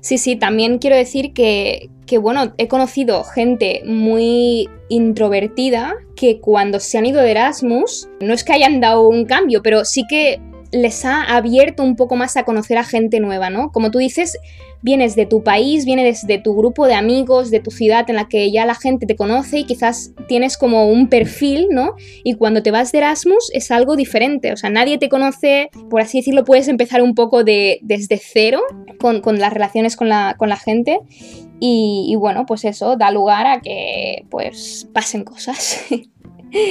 sí, 0.00 0.18
sí, 0.18 0.36
también 0.36 0.78
quiero 0.78 0.96
decir 0.96 1.32
que, 1.32 1.90
que, 2.06 2.18
bueno, 2.18 2.52
he 2.58 2.68
conocido 2.68 3.24
gente 3.24 3.82
muy 3.86 4.68
introvertida 4.90 5.94
que 6.14 6.40
cuando 6.40 6.78
se 6.78 6.98
han 6.98 7.06
ido 7.06 7.22
de 7.22 7.30
Erasmus, 7.30 8.08
no 8.20 8.34
es 8.34 8.44
que 8.44 8.52
hayan 8.52 8.80
dado 8.80 9.08
un 9.08 9.24
cambio, 9.24 9.62
pero 9.62 9.84
sí 9.86 10.04
que 10.08 10.40
les 10.72 11.04
ha 11.04 11.22
abierto 11.22 11.82
un 11.82 11.96
poco 11.96 12.16
más 12.16 12.36
a 12.36 12.44
conocer 12.44 12.78
a 12.78 12.84
gente 12.84 13.20
nueva, 13.20 13.50
¿no? 13.50 13.70
Como 13.70 13.90
tú 13.90 13.98
dices, 13.98 14.38
vienes 14.80 15.14
de 15.14 15.26
tu 15.26 15.42
país, 15.42 15.84
vienes 15.84 16.26
de 16.26 16.38
tu 16.38 16.54
grupo 16.56 16.86
de 16.86 16.94
amigos, 16.94 17.50
de 17.50 17.60
tu 17.60 17.70
ciudad 17.70 18.08
en 18.08 18.16
la 18.16 18.28
que 18.28 18.50
ya 18.50 18.66
la 18.66 18.74
gente 18.74 19.06
te 19.06 19.14
conoce 19.14 19.60
y 19.60 19.64
quizás 19.64 20.12
tienes 20.28 20.56
como 20.56 20.86
un 20.88 21.08
perfil, 21.08 21.68
¿no? 21.70 21.94
Y 22.24 22.34
cuando 22.34 22.62
te 22.62 22.70
vas 22.70 22.90
de 22.90 22.98
Erasmus 22.98 23.50
es 23.52 23.70
algo 23.70 23.96
diferente, 23.96 24.52
o 24.52 24.56
sea, 24.56 24.70
nadie 24.70 24.98
te 24.98 25.08
conoce, 25.08 25.70
por 25.90 26.00
así 26.00 26.18
decirlo, 26.18 26.44
puedes 26.44 26.68
empezar 26.68 27.02
un 27.02 27.14
poco 27.14 27.44
de, 27.44 27.78
desde 27.82 28.18
cero 28.18 28.60
con, 28.98 29.22
las 29.38 29.52
relaciones 29.52 29.96
con 29.96 30.08
la, 30.08 30.36
con 30.38 30.48
la 30.48 30.56
gente 30.56 30.98
y, 31.60 32.06
y, 32.08 32.16
bueno, 32.16 32.44
pues 32.46 32.64
eso 32.64 32.96
da 32.96 33.10
lugar 33.10 33.46
a 33.46 33.60
que 33.60 34.24
pues 34.30 34.88
pasen 34.92 35.22
cosas. 35.22 35.84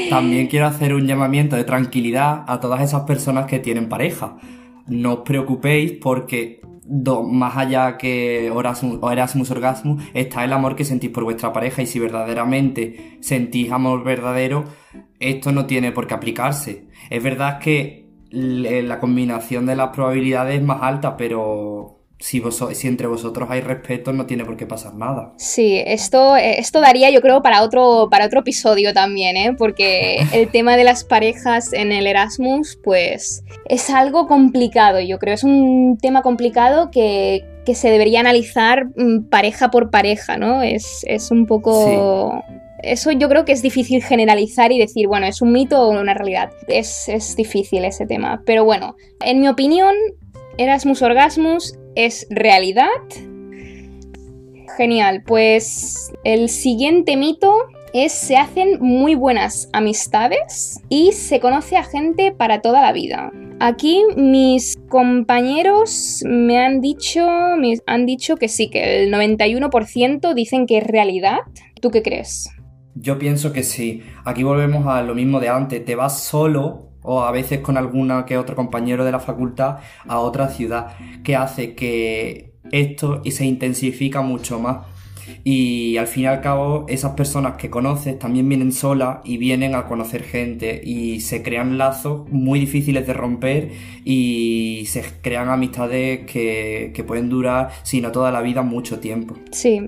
También 0.09 0.47
quiero 0.47 0.67
hacer 0.67 0.93
un 0.93 1.07
llamamiento 1.07 1.55
de 1.55 1.63
tranquilidad 1.63 2.43
a 2.47 2.59
todas 2.59 2.81
esas 2.81 3.03
personas 3.03 3.45
que 3.45 3.59
tienen 3.59 3.89
pareja. 3.89 4.38
No 4.88 5.13
os 5.13 5.19
preocupéis 5.21 5.93
porque 5.93 6.61
más 7.23 7.55
allá 7.55 7.97
que 7.97 8.47
Erasmus, 8.47 9.00
Erasmus 9.11 9.51
Orgasmus, 9.51 10.03
está 10.13 10.43
el 10.43 10.51
amor 10.53 10.75
que 10.75 10.83
sentís 10.83 11.09
por 11.09 11.23
vuestra 11.23 11.53
pareja 11.53 11.81
y 11.81 11.88
si 11.88 12.00
verdaderamente 12.00 13.17
sentís 13.21 13.71
amor 13.71 14.03
verdadero, 14.03 14.65
esto 15.19 15.51
no 15.51 15.65
tiene 15.65 15.91
por 15.91 16.07
qué 16.07 16.15
aplicarse. 16.15 16.88
Es 17.09 17.23
verdad 17.23 17.59
que 17.59 18.09
la 18.31 19.00
combinación 19.00 19.65
de 19.65 19.75
las 19.75 19.89
probabilidades 19.89 20.55
es 20.59 20.63
más 20.63 20.79
alta, 20.81 21.15
pero 21.15 22.00
si, 22.21 22.39
vos, 22.39 22.63
si 22.73 22.87
entre 22.87 23.07
vosotros 23.07 23.49
hay 23.49 23.61
respeto, 23.61 24.13
no 24.13 24.27
tiene 24.27 24.45
por 24.45 24.55
qué 24.55 24.67
pasar 24.67 24.93
nada. 24.93 25.33
Sí, 25.37 25.81
esto, 25.85 26.35
esto 26.35 26.79
daría, 26.79 27.09
yo 27.09 27.19
creo, 27.19 27.41
para 27.41 27.63
otro, 27.63 28.09
para 28.11 28.27
otro 28.27 28.41
episodio 28.41 28.93
también, 28.93 29.35
¿eh? 29.35 29.55
porque 29.57 30.23
el 30.33 30.49
tema 30.49 30.77
de 30.77 30.83
las 30.83 31.03
parejas 31.03 31.73
en 31.73 31.91
el 31.91 32.05
Erasmus, 32.05 32.77
pues 32.83 33.43
es 33.65 33.89
algo 33.89 34.27
complicado, 34.27 34.99
yo 35.01 35.17
creo. 35.17 35.33
Es 35.33 35.43
un 35.43 35.97
tema 35.99 36.21
complicado 36.21 36.91
que, 36.91 37.43
que 37.65 37.73
se 37.73 37.89
debería 37.89 38.19
analizar 38.19 38.85
mm, 38.95 39.29
pareja 39.29 39.71
por 39.71 39.89
pareja, 39.89 40.37
¿no? 40.37 40.61
Es, 40.61 41.03
es 41.07 41.31
un 41.31 41.47
poco. 41.47 42.43
Eso 42.83 43.11
yo 43.11 43.29
creo 43.29 43.45
que 43.45 43.51
es 43.51 43.61
difícil 43.61 44.03
generalizar 44.03 44.71
y 44.71 44.79
decir, 44.79 45.07
bueno, 45.07 45.25
¿es 45.25 45.41
un 45.41 45.51
mito 45.51 45.81
o 45.81 45.89
una 45.89 46.13
realidad? 46.13 46.51
Es, 46.67 47.09
es 47.09 47.35
difícil 47.35 47.85
ese 47.85 48.05
tema. 48.07 48.41
Pero 48.45 48.65
bueno, 48.65 48.95
en 49.23 49.39
mi 49.39 49.47
opinión, 49.47 49.93
Erasmus 50.57 51.01
Orgasmus 51.01 51.75
es 51.95 52.27
realidad. 52.29 52.88
Genial, 54.77 55.24
pues 55.25 56.12
el 56.24 56.50
siguiente 56.50 57.17
mito 57.17 57.53
es 57.93 58.13
se 58.13 58.38
hacen 58.38 58.77
muy 58.79 59.15
buenas 59.15 59.69
amistades 59.74 60.81
y 60.89 61.12
se 61.12 61.39
conoce 61.39 61.77
a 61.77 61.83
gente 61.83 62.31
para 62.31 62.62
toda 62.62 62.81
la 62.81 62.93
vida. 62.93 63.31
Aquí 63.60 64.03
mis 64.15 64.77
compañeros 64.89 66.24
me 66.25 66.57
han 66.57 66.81
dicho, 66.81 67.27
me 67.57 67.77
han 67.86 68.05
dicho 68.05 68.38
que 68.38 68.48
sí, 68.48 68.69
que 68.69 69.03
el 69.03 69.13
91% 69.13 70.33
dicen 70.33 70.65
que 70.65 70.79
es 70.79 70.83
realidad. 70.88 71.39
¿Tú 71.79 71.91
qué 71.91 72.01
crees? 72.01 72.50
Yo 72.95 73.19
pienso 73.19 73.53
que 73.53 73.63
sí. 73.63 74.01
Aquí 74.25 74.43
volvemos 74.43 74.88
a 74.88 75.01
lo 75.03 75.15
mismo 75.15 75.39
de 75.39 75.50
antes. 75.50 75.86
Te 75.86 75.95
vas 75.95 76.24
solo 76.24 76.90
o 77.03 77.22
a 77.22 77.31
veces 77.31 77.60
con 77.60 77.77
alguna 77.77 78.25
que 78.25 78.38
otro 78.38 78.55
compañero 78.55 79.05
de 79.05 79.12
la 79.12 79.20
facultad 79.20 79.77
a 80.08 80.20
otra 80.20 80.50
ciudad, 80.50 80.96
que 81.24 81.36
hace 81.36 81.75
que 81.75 82.53
esto 82.72 83.22
se 83.29 83.46
intensifica 83.46 84.22
mucho 84.22 84.60
más. 84.60 84.91
Y 85.43 85.98
al 85.98 86.08
fin 86.08 86.24
y 86.24 86.25
al 86.27 86.41
cabo, 86.41 86.86
esas 86.88 87.13
personas 87.13 87.55
que 87.55 87.70
conoces 87.70 88.17
también 88.20 88.48
vienen 88.50 88.72
solas 88.72 89.20
y 89.24 89.38
vienen 89.38 89.75
a 89.75 89.86
conocer 89.86 90.24
gente 90.24 90.81
y 90.84 91.22
se 91.22 91.41
crean 91.41 91.77
lazos 91.77 92.27
muy 92.29 92.60
difíciles 92.60 93.08
de 93.08 93.13
romper 93.13 93.72
y 94.03 94.84
se 94.88 95.03
crean 95.22 95.50
amistades 95.50 96.25
que, 96.25 97.03
pueden 97.08 97.29
durar, 97.29 97.70
si 97.84 98.00
no 98.01 98.12
toda 98.12 98.31
la 98.31 98.41
vida, 98.41 98.62
mucho 98.62 99.00
tiempo. 99.00 99.36
Sí, 99.51 99.81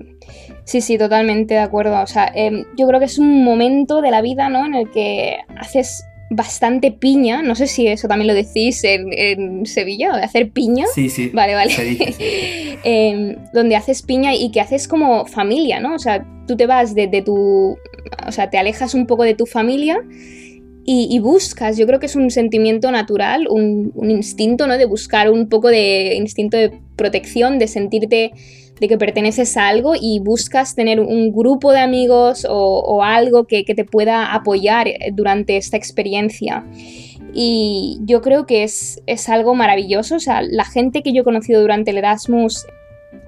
sí, 0.64 0.80
sí, 0.80 0.98
totalmente 0.98 1.54
de 1.54 1.60
acuerdo. 1.60 2.00
O 2.00 2.06
sea, 2.06 2.30
em, 2.34 2.64
yo 2.76 2.86
creo 2.88 2.98
que 2.98 3.06
es 3.06 3.18
un 3.18 3.44
momento 3.44 4.02
de 4.02 4.10
la 4.10 4.20
vida, 4.20 4.48
¿no? 4.48 4.66
En 4.66 4.74
el 4.74 4.90
que 4.90 5.36
haces 5.56 6.04
bastante 6.34 6.90
piña. 6.92 7.42
No 7.42 7.54
sé 7.54 7.66
si 7.66 7.86
eso 7.86 8.08
también 8.08 8.28
lo 8.28 8.34
decís 8.34 8.82
en, 8.84 9.66
Sevilla, 9.66 10.16
de 10.16 10.22
hacer 10.22 10.50
piña. 10.50 10.86
Sí, 10.94 11.08
sí. 11.08 11.30
Vale, 11.32 11.54
vale. 11.54 11.72
Em, 12.86 13.36
donde 13.54 13.76
haces 13.76 14.02
piña 14.02 14.34
y 14.34 14.50
que 14.50 14.60
haces 14.60 14.88
como 14.88 15.24
familia, 15.24 15.80
¿no? 15.80 15.94
O 15.94 15.98
sea, 15.98 16.26
tú 16.46 16.56
te 16.56 16.66
vas 16.66 16.94
de, 16.94 17.08
tu. 17.24 17.78
O 18.26 18.32
sea, 18.32 18.50
te 18.50 18.58
alejas 18.58 18.94
un 18.94 19.06
poco 19.06 19.22
de 19.24 19.34
tu 19.34 19.46
familia. 19.46 20.02
Y, 20.86 21.18
buscas, 21.18 21.78
yo 21.78 21.86
creo 21.86 21.98
que 21.98 22.04
es 22.04 22.14
un 22.14 22.30
sentimiento 22.30 22.90
natural, 22.90 23.46
un, 23.48 23.90
un 23.94 24.10
instinto, 24.10 24.66
¿no? 24.66 24.76
De 24.76 24.84
buscar 24.84 25.30
un 25.30 25.48
poco 25.48 25.68
de 25.68 26.14
instinto 26.14 26.58
de 26.58 26.78
protección, 26.94 27.58
de 27.58 27.68
sentirte 27.68 28.32
de 28.80 28.88
que 28.88 28.98
perteneces 28.98 29.56
a 29.56 29.68
algo 29.68 29.94
y 30.00 30.18
buscas 30.20 30.74
tener 30.74 31.00
un 31.00 31.32
grupo 31.32 31.72
de 31.72 31.80
amigos 31.80 32.46
o, 32.48 33.02
algo 33.02 33.44
que, 33.44 33.64
te 33.64 33.84
pueda 33.84 34.34
apoyar 34.34 34.88
durante 35.12 35.56
esta 35.56 35.76
experiencia. 35.76 36.64
Y 37.32 37.98
yo 38.02 38.20
creo 38.20 38.46
que 38.46 38.62
es, 38.62 39.02
es 39.06 39.28
algo 39.28 39.54
maravilloso. 39.54 40.16
O 40.16 40.20
sea, 40.20 40.42
la 40.42 40.64
gente 40.64 41.02
que 41.02 41.12
yo 41.12 41.22
he 41.22 41.24
conocido 41.24 41.60
durante 41.60 41.90
el 41.90 41.98
Erasmus 41.98 42.66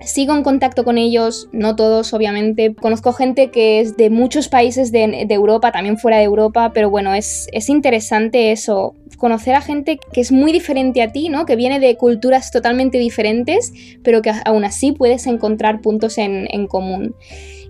Sigo 0.00 0.36
en 0.36 0.42
contacto 0.42 0.84
con 0.84 0.98
ellos, 0.98 1.48
no 1.52 1.74
todos 1.74 2.12
obviamente. 2.12 2.74
Conozco 2.74 3.12
gente 3.12 3.50
que 3.50 3.80
es 3.80 3.96
de 3.96 4.10
muchos 4.10 4.48
países 4.48 4.92
de, 4.92 5.26
Europa, 5.30 5.72
también 5.72 5.98
fuera 5.98 6.18
de 6.18 6.24
Europa, 6.24 6.72
pero 6.74 6.90
bueno, 6.90 7.14
es, 7.14 7.48
es, 7.52 7.68
interesante 7.68 8.52
eso, 8.52 8.94
conocer 9.16 9.54
a 9.54 9.60
gente 9.62 9.98
que 10.12 10.20
es 10.20 10.32
muy 10.32 10.52
diferente 10.52 11.02
a 11.02 11.12
ti, 11.12 11.28
¿no? 11.28 11.46
Que 11.46 11.56
viene 11.56 11.80
de 11.80 11.96
culturas 11.96 12.50
totalmente 12.50 12.98
diferentes, 12.98 13.72
pero 14.02 14.20
que 14.22 14.32
aún 14.44 14.64
así 14.64 14.92
puedes 14.92 15.26
encontrar 15.26 15.80
puntos 15.80 16.18
en, 16.18 16.46
en 16.50 16.66
común. 16.66 17.14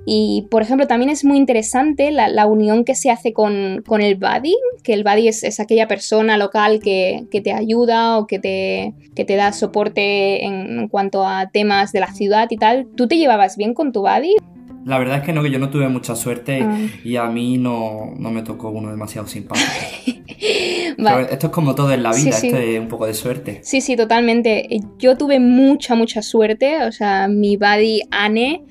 Y, 0.09 0.47
por 0.53 0.63
ejemplo, 0.63 0.87
también 0.87 1.11
es 1.11 1.25
muy 1.25 1.37
interesante 1.37 2.13
la, 2.13 2.47
unión 2.47 2.85
que 2.85 2.95
se 2.95 3.11
hace 3.11 3.33
con, 3.33 3.83
el 4.01 4.15
buddy, 4.15 4.55
que 4.85 4.95
el 4.95 5.03
buddy 5.03 5.27
es, 5.27 5.59
aquella 5.59 5.89
persona 5.89 6.39
local 6.39 6.79
que, 6.79 7.27
te 7.43 7.53
ayuda 7.53 8.17
o 8.17 8.29
que 8.29 8.39
te, 8.39 8.95
te 9.15 9.37
da 9.37 9.53
soporte 9.53 10.45
en, 10.45 10.87
cuanto 10.89 11.27
a 11.27 11.51
temas 11.51 11.91
de 11.91 11.99
la 11.99 12.13
ciudad 12.13 12.47
y 12.51 12.57
tal. 12.57 12.87
¿Tú 12.97 13.09
te 13.09 13.17
llevabas 13.17 13.57
bien 13.57 13.75
con 13.75 13.91
tu 13.91 14.03
buddy? 14.03 14.37
La 14.85 15.01
verdad 15.01 15.19
es 15.19 15.25
que 15.25 15.33
no, 15.33 15.43
que 15.43 15.51
yo 15.51 15.59
no 15.59 15.71
tuve 15.71 15.89
mucha 15.89 16.15
suerte 16.15 16.61
ah. 16.63 16.79
y 17.03 17.17
a 17.17 17.27
mí 17.27 17.59
no, 17.59 18.15
me 18.17 18.43
tocó 18.43 18.69
uno 18.69 18.93
demasiado 18.93 19.27
simpático. 19.27 19.67
esto 21.31 21.47
es 21.49 21.53
como 21.53 21.75
todo 21.75 21.93
en 21.93 22.05
la 22.05 22.13
vida, 22.13 22.31
esto 22.31 22.57
es 22.57 22.79
un 22.79 22.87
poco 22.87 23.07
de 23.07 23.15
suerte. 23.15 23.59
Sí, 23.65 23.81
sí, 23.81 23.97
totalmente. 23.97 24.69
Yo 25.01 25.17
tuve 25.17 25.41
mucha, 25.41 25.97
mucha 25.97 26.23
suerte. 26.23 26.85
O 26.85 26.93
sea, 26.93 27.27
mi 27.27 27.57
buddy 27.57 28.03
Anne 28.13 28.63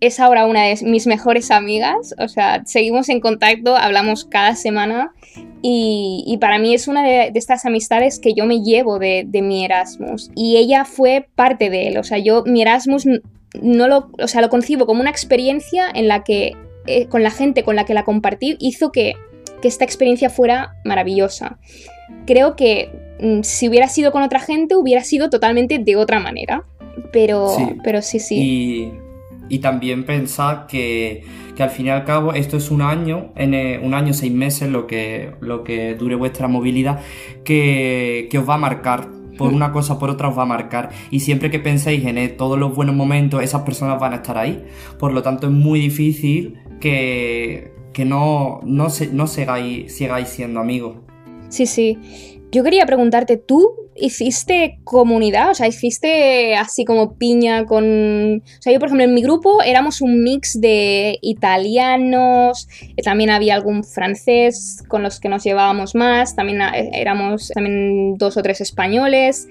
es 0.00 0.20
ahora 0.20 0.46
una 0.46 0.64
de 0.64 0.78
mis 0.82 1.06
mejores 1.06 1.50
amigas, 1.50 2.14
o 2.18 2.28
sea, 2.28 2.62
seguimos 2.66 3.08
en 3.08 3.20
contacto, 3.20 3.76
hablamos 3.76 4.24
cada 4.24 4.54
semana 4.54 5.12
y, 5.62 6.36
para 6.40 6.58
mí 6.58 6.74
es 6.74 6.86
una 6.86 7.02
de, 7.02 7.32
estas 7.34 7.64
amistades 7.64 8.18
que 8.18 8.34
yo 8.34 8.44
me 8.46 8.62
llevo 8.62 8.98
de, 8.98 9.26
mi 9.42 9.64
Erasmus 9.64 10.30
y 10.34 10.56
ella 10.56 10.84
fue 10.84 11.28
parte 11.34 11.70
de 11.70 11.88
él, 11.88 11.98
o 11.98 12.04
sea, 12.04 12.18
yo 12.18 12.44
mi 12.44 12.62
Erasmus 12.62 13.06
no 13.62 13.88
lo, 13.88 14.10
o 14.20 14.28
sea, 14.28 14.42
lo 14.42 14.50
concibo 14.50 14.86
como 14.86 15.00
una 15.00 15.10
experiencia 15.10 15.86
en 15.94 16.08
la 16.08 16.24
que 16.24 16.52
eh, 16.86 17.06
con 17.06 17.22
la 17.22 17.30
gente 17.30 17.64
con 17.64 17.74
la 17.74 17.84
que 17.84 17.94
la 17.94 18.04
compartí 18.04 18.56
hizo 18.60 18.92
que, 18.92 19.14
que 19.62 19.68
esta 19.68 19.84
experiencia 19.84 20.30
fuera 20.30 20.74
maravillosa. 20.84 21.58
Creo 22.26 22.54
que 22.54 22.90
mm, 23.20 23.42
si 23.42 23.68
hubiera 23.68 23.88
sido 23.88 24.12
con 24.12 24.22
otra 24.22 24.40
gente 24.40 24.76
hubiera 24.76 25.02
sido 25.02 25.30
totalmente 25.30 25.78
de 25.78 25.96
otra 25.96 26.20
manera, 26.20 26.64
pero 27.12 27.56
pero 27.82 28.02
sí. 28.02 28.20
sí. 28.20 28.36
Y 28.36 29.05
también 29.60 30.04
pensad 30.04 30.66
que, 30.66 31.24
al 31.58 31.70
fin 31.70 31.86
y 31.86 31.90
al 31.90 32.04
cabo 32.04 32.32
esto 32.32 32.56
es 32.56 32.70
un 32.70 32.82
año, 32.82 33.32
en 33.36 33.54
eh, 33.54 33.80
un 33.82 33.94
año, 33.94 34.12
seis 34.12 34.32
meses, 34.32 34.70
lo 34.70 34.86
que, 34.86 35.32
lo 35.40 35.64
que 35.64 35.94
dure 35.94 36.14
vuestra 36.14 36.48
movilidad, 36.48 37.00
que, 37.44 38.28
os 38.36 38.48
va 38.48 38.54
a 38.54 38.58
marcar. 38.58 39.08
Por 39.36 39.52
una 39.52 39.70
cosa 39.70 39.92
o 39.92 39.98
por 39.98 40.08
otra 40.08 40.28
os 40.28 40.38
va 40.38 40.44
a 40.44 40.46
marcar. 40.46 40.88
Y 41.10 41.20
siempre 41.20 41.50
que 41.50 41.58
penséis 41.58 42.06
en 42.06 42.16
eh, 42.16 42.28
todos 42.28 42.58
los 42.58 42.74
buenos 42.74 42.96
momentos, 42.96 43.42
esas 43.42 43.62
personas 43.62 44.00
van 44.00 44.14
a 44.14 44.16
estar 44.16 44.38
ahí. 44.38 44.64
Por 44.98 45.12
lo 45.12 45.22
tanto, 45.22 45.46
es 45.48 45.52
muy 45.52 45.78
difícil 45.78 46.58
que, 46.80 47.70
no, 48.06 48.60
no, 48.64 48.88
se, 48.88 49.08
no 49.12 49.26
sigáis, 49.26 49.92
siendo 50.24 50.60
amigos. 50.60 50.96
Sí, 51.50 51.66
sí. 51.66 51.98
Yo 52.52 52.62
quería 52.62 52.86
preguntarte, 52.86 53.36
¿tú 53.36 53.70
hiciste 53.96 54.78
comunidad? 54.84 55.50
O 55.50 55.54
sea, 55.54 55.66
¿hiciste 55.66 56.54
así 56.56 56.84
como 56.84 57.14
piña 57.14 57.66
con... 57.66 58.38
O 58.38 58.62
sea, 58.62 58.72
yo 58.72 58.78
por 58.78 58.88
ejemplo 58.88 59.04
en 59.04 59.14
mi 59.14 59.22
grupo 59.22 59.62
éramos 59.62 60.00
un 60.00 60.22
mix 60.22 60.60
de 60.60 61.18
italianos, 61.22 62.68
eh, 62.96 63.02
también 63.02 63.30
había 63.30 63.54
algún 63.54 63.84
francés 63.84 64.82
con 64.88 65.02
los 65.02 65.18
que 65.18 65.28
nos 65.28 65.42
llevábamos 65.44 65.94
más, 65.94 66.36
también 66.36 66.60
eh, 66.62 66.90
éramos 66.94 67.48
también 67.48 68.16
dos 68.16 68.36
o 68.36 68.42
tres 68.42 68.60
españoles. 68.60 69.48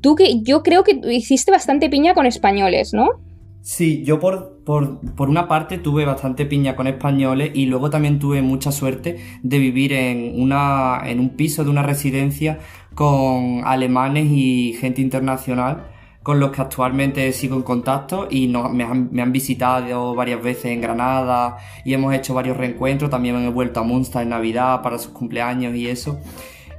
Tú 0.00 0.14
que 0.14 0.40
yo 0.42 0.62
creo 0.62 0.82
que 0.82 1.00
hiciste 1.10 1.50
bastante 1.50 1.88
piña 1.88 2.14
con 2.14 2.26
españoles, 2.26 2.92
¿no? 2.92 3.20
Sí, 3.64 4.04
yo 4.04 4.20
por, 4.20 4.58
por, 4.62 5.00
una 5.30 5.48
parte 5.48 5.78
tuve 5.78 6.04
bastante 6.04 6.44
piña 6.44 6.76
con 6.76 6.86
españoles 6.86 7.52
y 7.54 7.64
luego 7.64 7.88
también 7.88 8.18
tuve 8.18 8.42
mucha 8.42 8.70
suerte 8.70 9.16
de 9.42 9.58
vivir 9.58 9.94
en, 9.94 10.38
una, 10.38 11.00
en 11.06 11.18
un 11.18 11.30
piso 11.30 11.64
de 11.64 11.70
una 11.70 11.82
residencia 11.82 12.58
con 12.94 13.62
alemanes 13.64 14.26
y 14.30 14.74
gente 14.78 15.00
internacional 15.00 15.86
con 16.22 16.40
los 16.40 16.50
que 16.50 16.60
actualmente 16.60 17.32
sigo 17.32 17.56
en 17.56 17.62
contacto 17.62 18.28
y 18.30 18.48
me, 18.48 18.84
han, 18.84 19.08
me, 19.10 19.22
han, 19.22 19.32
visitado 19.32 20.14
varias 20.14 20.42
veces 20.42 20.66
en 20.66 20.82
Granada 20.82 21.56
y 21.86 21.94
hemos 21.94 22.14
hecho 22.14 22.34
varios 22.34 22.58
reencuentros, 22.58 23.10
también 23.10 23.36
he 23.36 23.48
vuelto 23.48 23.80
a 23.80 23.82
Munster 23.82 24.22
en 24.22 24.28
Navidad 24.28 24.82
para 24.82 24.98
sus 24.98 25.12
cumpleaños 25.12 25.74
y 25.74 25.88
eso. 25.88 26.20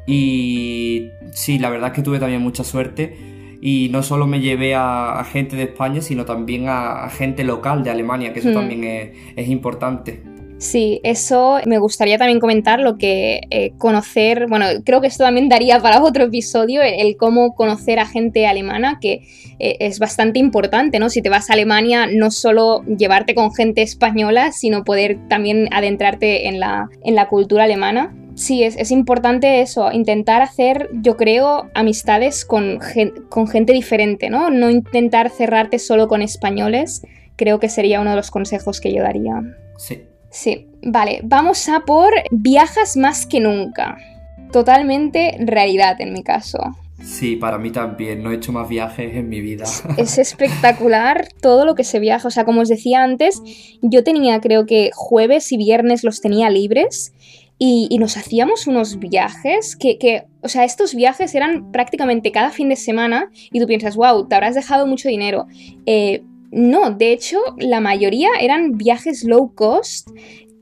Y 0.06 1.10
sí, 1.32 1.58
la 1.58 1.72
verdad 1.72 1.89
es 1.89 1.96
que 1.96 2.04
tuve 2.04 2.20
también 2.20 2.44
mucha 2.44 2.63
suerte 2.63 3.35
y 3.67 3.89
no 3.89 4.03
solo 4.03 4.27
me 4.27 4.41
llevé 4.41 4.75
a, 4.75 5.25
gente 5.31 5.55
de 5.55 5.63
España, 5.63 6.00
sino 6.00 6.24
también 6.24 6.65
a, 6.67 7.10
gente 7.10 7.43
local 7.43 7.84
de 7.84 7.89
Alemania, 7.89 8.31
que 8.31 8.38
eso 8.38 8.50
hmm. 8.50 8.53
también 8.53 9.13
es, 9.36 9.48
importante. 9.48 10.22
Sí, 10.60 11.01
eso 11.03 11.57
me 11.65 11.79
gustaría 11.79 12.19
también 12.19 12.39
comentar 12.39 12.79
lo 12.79 13.00
que 13.00 13.41
eh, 13.50 13.72
conocer, 13.79 14.45
bueno, 14.48 14.67
creo 14.86 15.01
que 15.01 15.07
esto 15.07 15.24
también 15.24 15.50
daría 15.50 15.79
para 15.79 16.03
otro 16.03 16.25
episodio, 16.25 16.84
el, 16.84 17.17
cómo 17.17 17.55
conocer 17.55 17.98
a 17.98 18.05
gente 18.05 18.45
alemana, 18.45 19.00
que 19.01 19.24
eh, 19.57 19.77
es 19.79 19.98
bastante 19.98 20.38
importante, 20.38 21.00
¿no? 21.00 21.10
Si 21.10 21.24
te 21.24 21.29
vas 21.29 21.50
a 21.50 21.53
Alemania, 21.53 22.05
no 22.05 22.29
solo 22.29 22.84
llevarte 22.84 23.34
con 23.34 23.51
gente 23.51 23.81
española, 23.81 24.51
sino 24.51 24.84
poder 24.84 25.17
también 25.27 25.69
adentrarte 25.72 26.48
en 26.48 26.60
la, 26.60 26.88
en 27.03 27.15
la 27.15 27.29
cultura 27.29 27.63
alemana 27.63 28.13
sí, 28.36 28.63
es, 28.63 28.92
importante 28.92 29.62
eso, 29.62 29.92
intentar 29.92 30.42
hacer, 30.42 30.89
yo 30.94 31.18
creo, 31.18 31.70
amistades 31.74 32.46
con, 32.46 32.80
con 33.30 33.48
gente 33.48 33.74
diferente, 33.74 34.30
¿no? 34.30 34.50
No 34.50 34.70
intentar 34.70 35.30
cerrarte 35.30 35.80
solo 35.80 36.08
con 36.08 36.22
españoles, 36.22 37.01
creo 37.36 37.60
que 37.60 37.70
sería 37.70 38.01
uno 38.01 38.12
de 38.12 38.18
los 38.18 38.32
consejos 38.32 38.80
que 38.80 38.94
yo 38.94 39.01
daría. 39.01 39.42
Sí. 39.77 40.04
Sí, 40.30 40.68
vale, 40.84 41.22
vamos 41.24 41.70
a 41.70 41.80
por 41.82 42.12
viajas 42.30 42.98
más 42.98 43.25
que 43.25 43.39
nunca. 43.39 43.98
Totalmente 44.51 45.38
realidad 45.39 46.00
en 46.01 46.12
mi 46.12 46.24
caso. 46.24 46.60
Sí, 47.01 47.36
para 47.36 47.58
mí 47.58 47.72
también. 47.72 48.22
No 48.24 48.32
he 48.32 48.36
hecho 48.36 48.51
más 48.51 48.68
viajes 48.68 49.15
en 49.15 49.30
mi 49.30 49.42
vida. 49.42 49.65
Es 49.98 50.18
espectacular 50.18 51.27
todo 51.42 51.65
lo 51.65 51.75
que 51.75 51.84
se 51.84 52.00
viaja. 52.00 52.27
O 52.27 52.32
sea, 52.32 52.46
como 52.46 52.62
os 52.62 52.70
decía 52.70 53.04
antes, 53.04 53.42
yo 53.82 54.04
tenía 54.04 54.42
creo 54.42 54.65
que 54.65 54.92
jueves 54.94 55.51
y 55.51 55.58
viernes 55.58 56.04
los 56.04 56.20
tenía 56.20 56.50
libres 56.50 57.13
y, 57.57 57.97
nos 58.00 58.17
hacíamos 58.17 58.67
unos 58.67 59.00
viajes 59.00 59.75
que, 59.75 60.24
o 60.41 60.50
sea, 60.50 60.65
estos 60.65 60.93
viajes 60.93 61.33
eran 61.35 61.71
prácticamente 61.71 62.31
cada 62.31 62.51
fin 62.51 62.69
de 62.69 62.75
semana 62.75 63.31
y 63.51 63.59
tú 63.59 63.67
piensas, 63.67 63.95
wow, 63.95 64.27
te 64.27 64.35
habrás 64.35 64.55
dejado 64.55 64.88
mucho 64.88 65.07
dinero. 65.07 65.47
Eh, 65.85 66.24
no, 66.51 66.91
de 66.91 67.13
hecho, 67.13 67.38
la 67.57 67.79
mayoría 67.79 68.29
eran 68.39 68.77
viajes 68.77 69.24
low 69.24 69.53
cost 69.55 70.09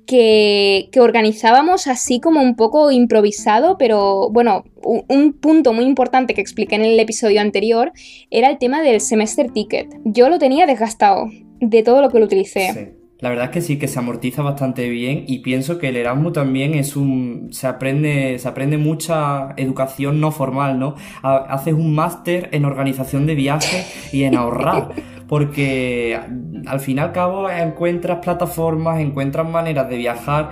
que, 0.05 0.89
que, 0.91 1.00
organizábamos 1.00 1.88
así 1.88 2.19
como 2.19 2.41
un 2.41 2.55
poco 2.55 2.91
improvisado, 2.91 3.77
pero 3.77 4.29
bueno, 4.29 4.63
un, 4.83 5.33
punto 5.33 5.73
muy 5.73 5.85
importante 5.85 6.33
que 6.33 6.41
expliqué 6.41 6.75
en 6.75 6.83
el 6.83 7.00
episodio 7.00 7.41
anterior 7.41 7.91
era 8.29 8.50
el 8.50 8.57
tema 8.57 8.81
del 8.81 9.01
semester 9.01 9.51
ticket. 9.51 9.88
Yo 10.03 10.29
lo 10.29 10.39
tenía 10.39 10.65
desgastado 10.65 11.29
de 11.59 11.83
todo 11.83 12.01
lo 12.01 12.09
que 12.09 12.19
lo 12.19 12.25
utilicé. 12.25 12.93
La 13.24 13.30
verdad 13.30 13.46
es 13.46 13.51
que 13.51 13.62
sí, 13.62 13.80
que 13.80 13.88
se 13.88 14.00
amortiza 14.00 14.42
bastante 14.42 14.89
bien 14.89 15.24
y 15.25 15.39
pienso 15.39 15.80
que 15.80 15.88
el 15.88 15.96
Erasmus 15.96 16.34
también 16.34 16.74
es 16.74 16.98
un... 16.98 17.48
se 17.51 17.68
aprende, 17.68 18.38
se 18.38 18.50
aprende 18.50 18.77
mucha 18.77 19.53
educación 19.56 20.20
no 20.20 20.30
formal, 20.34 20.77
¿no? 20.77 20.96
Haces 21.22 21.74
un 21.74 21.96
máster 21.96 22.50
en 22.51 22.65
organización 22.65 23.25
de 23.25 23.36
viajes 23.36 24.13
y 24.13 24.24
en 24.24 24.36
ahorrar, 24.36 24.89
porque 25.30 26.20
al 26.68 26.82
fin 26.82 26.98
y 26.98 27.00
al 27.00 27.13
cabo 27.13 27.50
encuentras 27.50 28.20
plataformas, 28.20 29.00
encuentras 29.00 29.50
maneras 29.50 29.88
de 29.88 29.96
viajar 29.96 30.50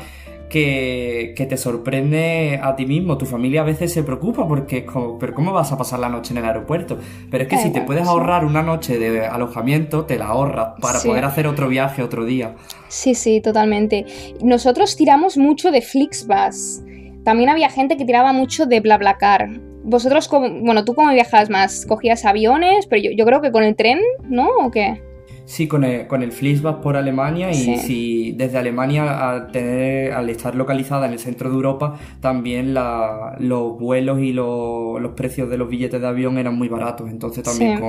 que, 0.51 1.47
te 1.49 1.57
sorprende 1.57 2.59
a 2.61 2.75
ti 2.75 2.85
mismo. 2.85 3.17
Tu 3.17 3.25
familia 3.25 3.61
a 3.61 3.63
veces 3.63 3.91
se 3.91 4.03
preocupa 4.03 4.47
porque 4.47 4.79
es 4.79 4.83
como, 4.83 5.17
pero 5.17 5.33
¿cómo 5.33 5.53
vas 5.53 5.71
a 5.71 5.77
pasar 5.77 5.99
la 5.99 6.09
noche 6.09 6.33
en 6.33 6.39
el 6.39 6.45
aeropuerto? 6.45 6.99
Pero 7.29 7.43
es 7.43 7.49
que 7.49 7.57
si 7.57 7.71
te 7.71 7.81
puedes 7.81 8.07
ahorrar 8.07 8.45
una 8.45 8.61
noche 8.61 8.99
de 8.99 9.25
alojamiento, 9.25 10.05
te 10.05 10.17
la 10.17 10.27
ahorras 10.27 10.73
para 10.81 10.99
poder 10.99 11.25
hacer 11.25 11.47
otro 11.47 11.67
viaje 11.67 12.03
otro 12.03 12.25
día. 12.25 12.55
Sí, 12.89 13.15
sí, 13.15 13.41
totalmente. 13.41 14.05
Nosotros 14.43 14.95
tiramos 14.95 15.37
mucho 15.37 15.71
de 15.71 15.81
Flixbus. 15.81 16.81
También 17.23 17.49
había 17.49 17.69
gente 17.69 17.97
que 17.97 18.05
tiraba 18.05 18.33
mucho 18.33 18.65
de 18.65 18.79
BlaBlaCar. 18.81 19.49
Vosotros, 19.83 20.29
bueno, 20.29 20.85
¿tú 20.85 20.93
cómo 20.93 21.11
viajas 21.11 21.49
más? 21.49 21.85
¿Cogías 21.87 22.25
aviones? 22.25 22.85
Pero 22.87 23.01
yo, 23.01 23.11
yo 23.15 23.25
creo 23.25 23.41
que 23.41 23.51
con 23.51 23.63
el 23.63 23.75
tren, 23.75 23.99
¿no? 24.23 24.47
¿O 24.63 24.69
qué? 24.69 25.01
Sí, 25.45 25.67
con 25.67 25.83
el, 25.83 26.07
con 26.07 26.23
el 26.23 26.31
Flixbus 26.31 26.75
por 26.75 26.95
Alemania 26.95 27.51
y 27.51 27.77
si 27.77 28.31
desde 28.33 28.57
Alemania 28.57 29.29
al, 29.29 29.51
tener, 29.51 30.13
al 30.13 30.29
estar 30.29 30.55
localizada 30.55 31.07
en 31.07 31.13
el 31.13 31.19
centro 31.19 31.49
de 31.49 31.55
Europa, 31.55 31.99
también 32.19 32.73
los 32.73 33.79
vuelos 33.79 34.19
y 34.21 34.33
los 34.33 35.11
precios 35.15 35.49
de 35.49 35.57
los 35.57 35.69
billetes 35.69 35.99
de 35.99 36.07
avión 36.07 36.37
eran 36.37 36.55
muy 36.57 36.69
baratos, 36.69 37.09
entonces 37.09 37.43
también 37.43 37.79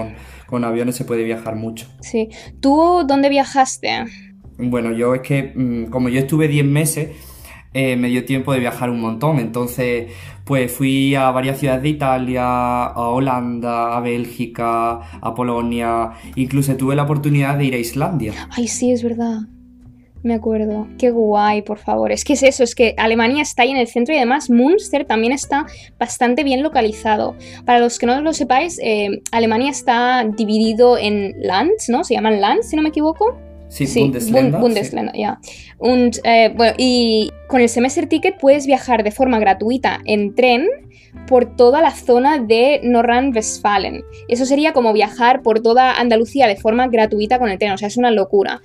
con, 0.47 0.65
aviones 0.65 0.97
se 0.97 1.05
puede 1.05 1.25
viajar 1.25 1.57
mucho. 1.57 1.87
Sí. 2.01 2.29
¿Tú 2.61 3.05
dónde 3.07 3.29
viajaste? 3.29 4.05
Bueno, 4.59 4.93
yo 4.93 5.15
es 5.15 5.23
que 5.23 5.53
mm, 5.55 5.87
como 5.87 6.09
yo 6.09 6.21
estuve 6.21 6.49
10 6.49 6.67
meses, 6.67 7.11
eh, 7.75 7.97
me 7.97 8.09
dio 8.09 8.25
tiempo 8.25 8.53
de 8.53 8.61
viajar 8.61 8.91
un 8.91 9.01
montón. 9.01 9.39
Entonces, 9.39 10.13
pues 10.53 10.71
fui 10.71 11.15
a 11.15 11.31
varias 11.31 11.61
ciudades 11.61 11.83
de 11.83 11.89
Italia, 11.89 12.45
a 12.45 13.09
Holanda, 13.09 13.97
a 13.97 14.01
Bélgica, 14.01 15.01
a 15.19 15.35
Polonia. 15.35 16.11
Incluso 16.37 16.77
tuve 16.77 16.95
la 16.95 17.05
oportunidad 17.05 17.57
de 17.57 17.65
ir 17.65 17.75
a 17.75 17.79
Islandia. 17.79 18.35
Ay, 18.51 18.69
sí, 18.69 18.93
es 18.93 19.03
verdad. 19.03 19.39
Me 20.23 20.35
acuerdo. 20.35 20.89
Qué 20.99 21.11
guay, 21.11 21.63
por 21.63 21.79
favor. 21.79 22.13
Es 22.13 22.23
que 22.23 22.35
es 22.35 22.43
eso, 22.43 22.65
es 22.65 22.75
que 22.75 22.95
Alemania 22.99 23.41
está 23.41 23.63
ahí 23.63 23.71
en 23.71 23.79
el 23.79 23.87
centro 23.87 24.13
y 24.13 24.19
además 24.19 24.51
Münster 24.51 25.07
también 25.07 25.33
está 25.33 25.65
bastante 25.99 26.45
bien 26.45 26.63
localizado. 26.63 27.35
Para 27.65 27.79
los 27.79 27.99
que 27.99 28.05
no 28.05 28.21
lo 28.21 28.35
sepáis, 28.35 28.79
eh, 28.83 29.23
Alemania 29.31 29.71
está 29.71 30.23
dividido 30.37 30.99
en 30.99 31.33
lands, 31.41 31.89
¿no? 31.89 32.05
Se 32.05 32.13
llaman 32.13 32.43
lands, 32.43 32.69
si 32.69 32.77
no 32.77 32.83
me 32.83 32.91
equivoco. 32.91 33.39
Sí, 33.73 33.87
Bundesländer. 34.61 35.15
ya. 35.17 35.41
Eh, 36.25 36.53
bueno, 36.55 36.75
y 36.77 37.31
con 37.49 37.63
el 37.63 37.71
semester 37.71 38.07
ticket 38.07 38.39
puedes 38.39 38.67
viajar 38.67 39.03
de 39.03 39.11
forma 39.11 39.39
gratuita 39.39 40.01
en 40.05 40.35
tren 40.35 40.69
por 41.27 41.57
toda 41.57 41.81
la 41.81 41.91
zona 41.93 42.39
de 42.39 42.81
Nordrhein-Westfalen. 42.85 44.03
Eso 44.29 44.45
sería 44.45 44.75
como 44.75 44.93
viajar 44.93 45.41
por 45.41 45.61
toda 45.61 45.99
Andalucía 45.99 46.47
de 46.49 46.57
forma 46.57 46.89
gratuita 46.89 47.39
con 47.39 47.49
el 47.49 47.59
tren, 47.59 47.73
o 47.73 47.79
sea, 47.79 47.89
es 47.89 47.97
una 47.97 48.11
locura. 48.11 48.61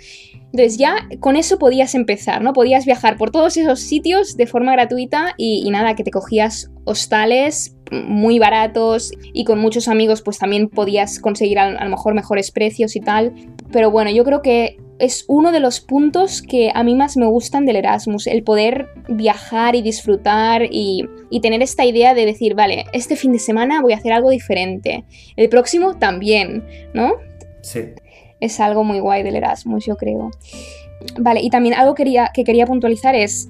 Entonces 0.52 0.78
ya 0.78 1.08
con 1.22 1.38
eso 1.38 1.58
podías 1.58 1.96
empezar, 1.96 2.42
¿no? 2.42 2.52
Podías 2.52 2.86
viajar 2.86 3.16
por 3.16 3.32
todos 3.32 3.56
esos 3.56 3.80
sitios 3.80 4.36
de 4.36 4.46
forma 4.46 4.74
gratuita 4.74 5.36
y, 5.38 5.64
y 5.66 5.70
nada, 5.70 5.96
que 5.96 6.04
te 6.04 6.12
cogías 6.12 6.70
hostales 6.84 7.78
muy 7.92 8.40
baratos 8.40 9.14
y 9.34 9.46
con 9.46 9.60
muchos 9.60 9.88
amigos 9.88 10.22
pues 10.22 10.38
también 10.38 10.68
podías 10.68 11.20
conseguir 11.20 11.60
a, 11.60 11.68
a 11.68 11.84
lo 11.86 11.90
mejor 11.90 12.14
mejores 12.14 12.52
precios 12.52 12.98
y 12.98 13.00
tal. 13.00 13.34
Pero 13.72 13.90
bueno, 13.90 14.12
yo 14.12 14.26
creo 14.26 14.42
que 14.42 14.78
es 15.00 15.26
uno 15.28 15.52
de 15.52 15.60
los 15.60 15.80
puntos 15.80 16.42
que 16.42 16.72
a 16.74 16.84
mí 16.84 16.96
más 16.96 17.18
me 17.18 17.28
gustan 17.28 17.66
del 17.66 17.76
Erasmus, 17.76 18.28
el 18.28 18.44
poder 18.44 18.90
viajar 19.08 19.76
y 19.76 19.82
disfrutar 19.82 20.64
y, 20.70 21.08
tener 21.42 21.62
esta 21.62 21.86
idea 21.86 22.14
de 22.14 22.26
decir, 22.26 22.56
vale, 22.56 22.86
este 22.94 23.16
fin 23.16 23.32
de 23.32 23.40
semana 23.40 23.82
voy 23.82 23.94
a 23.94 23.98
hacer 23.98 24.12
algo 24.12 24.30
diferente, 24.30 25.06
el 25.36 25.50
próximo 25.50 25.98
también, 25.98 26.66
¿no? 26.94 27.14
Sí. 27.62 27.82
Es 28.40 28.60
algo 28.60 28.84
muy 28.84 29.00
guay 29.00 29.24
del 29.24 29.36
Erasmus, 29.36 29.86
yo 29.86 29.96
creo. 29.98 30.32
Vale, 31.20 31.42
y 31.42 31.50
también 31.50 31.76
algo 31.76 31.94
quería, 31.94 32.32
que 32.34 32.44
quería 32.44 32.66
puntualizar 32.66 33.16
es, 33.16 33.50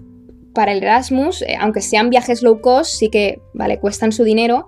para 0.54 0.72
el 0.72 0.82
Erasmus, 0.82 1.44
eh, 1.44 1.56
aunque 1.60 1.82
sean 1.82 2.10
viajes 2.10 2.42
low 2.42 2.62
cost, 2.62 2.96
sí 2.96 3.10
que, 3.10 3.40
vale, 3.54 3.80
cuestan 3.80 4.12
su 4.12 4.24
dinero, 4.24 4.66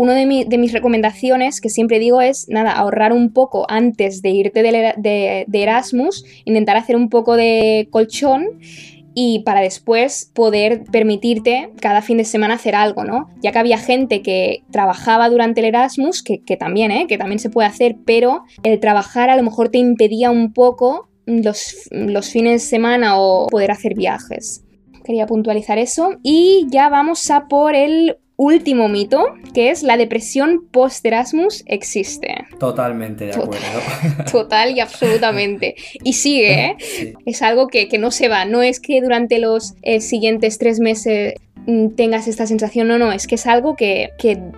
una 0.00 0.14
de, 0.14 0.24
mis 0.24 0.72
recomendaciones 0.72 1.60
que 1.60 1.68
siempre 1.68 1.98
digo 1.98 2.22
es, 2.22 2.48
nada, 2.48 2.72
ahorrar 2.72 3.12
un 3.12 3.34
poco 3.34 3.66
antes 3.68 4.22
de 4.22 4.30
irte 4.30 4.62
de, 4.62 5.46
Erasmus, 5.52 6.24
intentar 6.46 6.78
hacer 6.78 6.96
un 6.96 7.10
poco 7.10 7.36
de 7.36 7.86
colchón 7.90 8.46
y 9.12 9.40
para 9.40 9.60
después 9.60 10.30
poder 10.32 10.84
permitirte 10.90 11.68
cada 11.82 12.00
fin 12.00 12.16
de 12.16 12.24
semana 12.24 12.54
hacer 12.54 12.74
algo, 12.74 13.04
¿no? 13.04 13.28
Ya 13.42 13.52
que 13.52 13.58
había 13.58 13.76
gente 13.76 14.22
que 14.22 14.62
trabajaba 14.70 15.28
durante 15.28 15.60
el 15.60 15.66
Erasmus, 15.66 16.22
que, 16.22 16.56
también, 16.56 16.92
¿eh? 16.92 17.06
Que 17.06 17.18
también 17.18 17.38
se 17.38 17.50
puede 17.50 17.68
hacer, 17.68 17.96
pero 18.06 18.44
el 18.62 18.80
trabajar 18.80 19.28
a 19.28 19.36
lo 19.36 19.42
mejor 19.42 19.68
te 19.68 19.76
impedía 19.76 20.30
un 20.30 20.54
poco 20.54 21.10
los, 21.26 21.90
los 21.90 22.30
fines 22.30 22.62
de 22.62 22.68
semana 22.70 23.18
o 23.18 23.48
poder 23.48 23.70
hacer 23.70 23.94
viajes. 23.94 24.64
Quería 25.04 25.26
puntualizar 25.26 25.76
eso. 25.76 26.12
Y 26.22 26.66
ya 26.70 26.88
vamos 26.88 27.30
a 27.30 27.48
por 27.48 27.74
el 27.74 28.16
último 28.40 28.88
mito, 28.88 29.34
que 29.52 29.70
es 29.70 29.82
la 29.82 29.98
depresión 29.98 30.66
post-Erasmus 30.70 31.62
existe. 31.66 32.46
Totalmente 32.58 33.26
de 33.26 33.32
acuerdo. 33.32 33.60
Total, 34.32 34.74
y 34.74 34.80
absolutamente. 34.80 35.74
Y 36.02 36.14
sigue, 36.14 36.64
¿eh? 36.64 36.76
Es 37.26 37.42
algo 37.42 37.68
que, 37.68 37.86
no 37.98 38.10
se 38.10 38.28
va. 38.28 38.46
No 38.46 38.62
es 38.62 38.80
que 38.80 39.02
durante 39.02 39.38
los 39.38 39.74
eh, 39.82 40.00
siguientes 40.00 40.56
tres 40.56 40.80
meses 40.80 41.34
tengas 41.96 42.28
esta 42.28 42.46
sensación, 42.46 42.88
no, 42.88 42.98
no, 42.98 43.12
es 43.12 43.26
que 43.26 43.34
es 43.34 43.46
algo 43.46 43.76
que, 43.76 44.10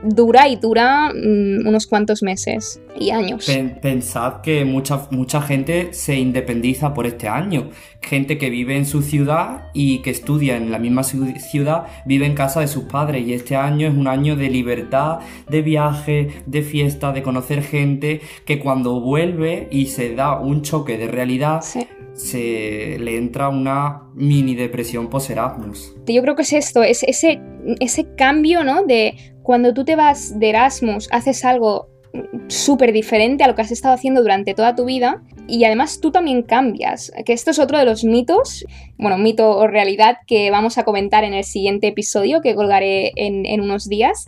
dura 0.03 0.49
y 0.49 0.57
dura 0.57 1.11
mm, 1.13 1.67
unos 1.67 1.87
cuantos 1.87 2.23
meses 2.23 2.81
y 2.99 3.11
años. 3.11 3.47
pensad 3.81 4.41
que 4.43 4.65
mucha, 4.65 5.09
mucha 5.11 5.41
gente 5.43 5.93
se 5.93 6.17
independiza 6.17 6.95
por 6.95 7.07
este 7.07 7.29
año. 7.29 7.71
Gente 8.01 8.37
que 8.37 8.51
vive 8.51 8.77
en 8.77 8.85
su 8.85 9.03
ciudad 9.03 9.69
y 9.73 10.03
que 10.03 10.11
estudia 10.11 10.57
en 10.57 10.71
la 10.71 10.79
misma 10.79 11.05
ciudad 11.05 11.87
vive 12.05 12.27
en 12.27 12.35
casa 12.35 12.61
de 12.61 12.69
sus 12.69 12.85
padres 12.85 13.27
y 13.27 13.33
este 13.33 13.57
año 13.57 13.89
es 13.89 13.95
un 13.95 14.09
año 14.09 14.37
de 14.37 14.51
libertad, 14.51 15.21
de 15.49 15.63
viaje, 15.63 16.29
de 16.47 16.63
fiesta, 16.63 17.13
de 17.13 17.23
conocer 17.23 17.63
gente 17.63 18.21
que 18.45 18.59
cuando 18.59 19.01
vuelve 19.01 19.69
y 19.71 19.87
se 19.87 20.15
da 20.15 20.39
un 20.39 20.63
choque 20.63 20.99
de 20.99 21.07
realidad 21.07 21.63
se 22.15 22.99
le 22.99 23.17
entra 23.17 23.49
una 23.49 24.03
mini 24.15 24.55
depresión 24.55 25.09
post-Erasmus. 25.09 25.97
Yo 26.07 26.23
creo 26.23 26.37
que 26.37 26.43
es 26.43 26.53
esto, 26.53 26.83
es 26.83 27.03
ese, 27.05 27.41
ese 27.81 28.15
cambio, 28.15 28.65
¿no? 28.65 28.85
De 28.85 29.15
cuando 29.43 29.73
tú 29.75 29.85
te 29.85 29.97
vas 29.97 30.39
de 30.39 30.51
Erasmus, 30.51 31.09
haces 31.11 31.45
algo 31.45 31.89
súper 32.49 32.93
diferente 32.93 33.43
a 33.43 33.49
lo 33.49 33.55
que 33.55 33.63
has 33.63 33.71
estado 33.71 33.95
haciendo 33.95 34.21
durante 34.21 34.53
toda 34.55 34.75
tu 34.75 34.85
vida 34.85 35.23
y 35.49 35.65
además 35.65 36.01
tú 36.01 36.11
también 36.11 36.43
cambias, 36.43 37.11
que 37.25 37.33
esto 37.33 37.51
es 37.51 37.59
otro 37.59 37.79
de 37.79 37.87
los 37.87 38.05
mitos, 38.05 38.67
bueno, 38.99 39.17
mito 39.19 39.51
o 39.57 39.67
realidad 39.67 40.19
que 40.27 40.51
vamos 40.51 40.77
a 40.79 40.85
comentar 40.85 41.25
en 41.25 41.35
el 41.35 41.45
siguiente 41.45 41.89
episodio 41.89 42.43
que 42.43 42.55
colgaré 42.55 43.13
en 43.17 43.61
unos 43.61 43.89
días. 43.89 44.27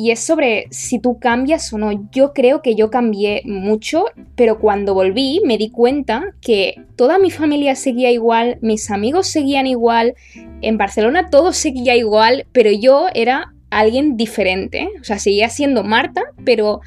Y 0.00 0.12
es 0.12 0.20
sobre 0.20 0.68
si 0.70 1.00
tú 1.00 1.18
cambias 1.18 1.72
o 1.72 1.78
no. 1.78 2.08
Yo 2.12 2.32
creo 2.32 2.62
que 2.62 2.76
yo 2.76 2.88
cambié 2.88 3.42
mucho, 3.44 4.04
pero 4.36 4.60
cuando 4.60 4.94
volví 4.94 5.40
me 5.44 5.58
di 5.58 5.70
cuenta 5.70 6.22
que 6.40 6.76
toda 6.94 7.18
mi 7.18 7.32
familia 7.32 7.74
seguía 7.74 8.12
igual, 8.12 8.58
mis 8.60 8.92
amigos 8.92 9.26
seguían 9.26 9.66
igual, 9.66 10.14
en 10.62 10.78
Barcelona 10.78 11.30
todo 11.30 11.52
seguía 11.52 11.96
igual, 11.96 12.46
pero 12.52 12.70
yo 12.70 13.06
era 13.12 13.52
alguien 13.70 14.16
diferente. 14.16 14.88
O 15.00 15.04
sea, 15.04 15.18
seguía 15.18 15.48
siendo 15.48 15.82
Marta, 15.82 16.22
pero 16.44 16.80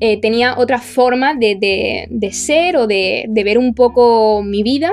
eh, 0.00 0.20
tenía 0.20 0.58
otra 0.58 0.78
forma 0.78 1.32
de, 1.34 2.30
ser 2.32 2.76
o 2.76 2.86
de, 2.86 3.30
ver 3.32 3.56
un 3.56 3.74
poco 3.74 4.42
mi 4.42 4.62
vida. 4.62 4.90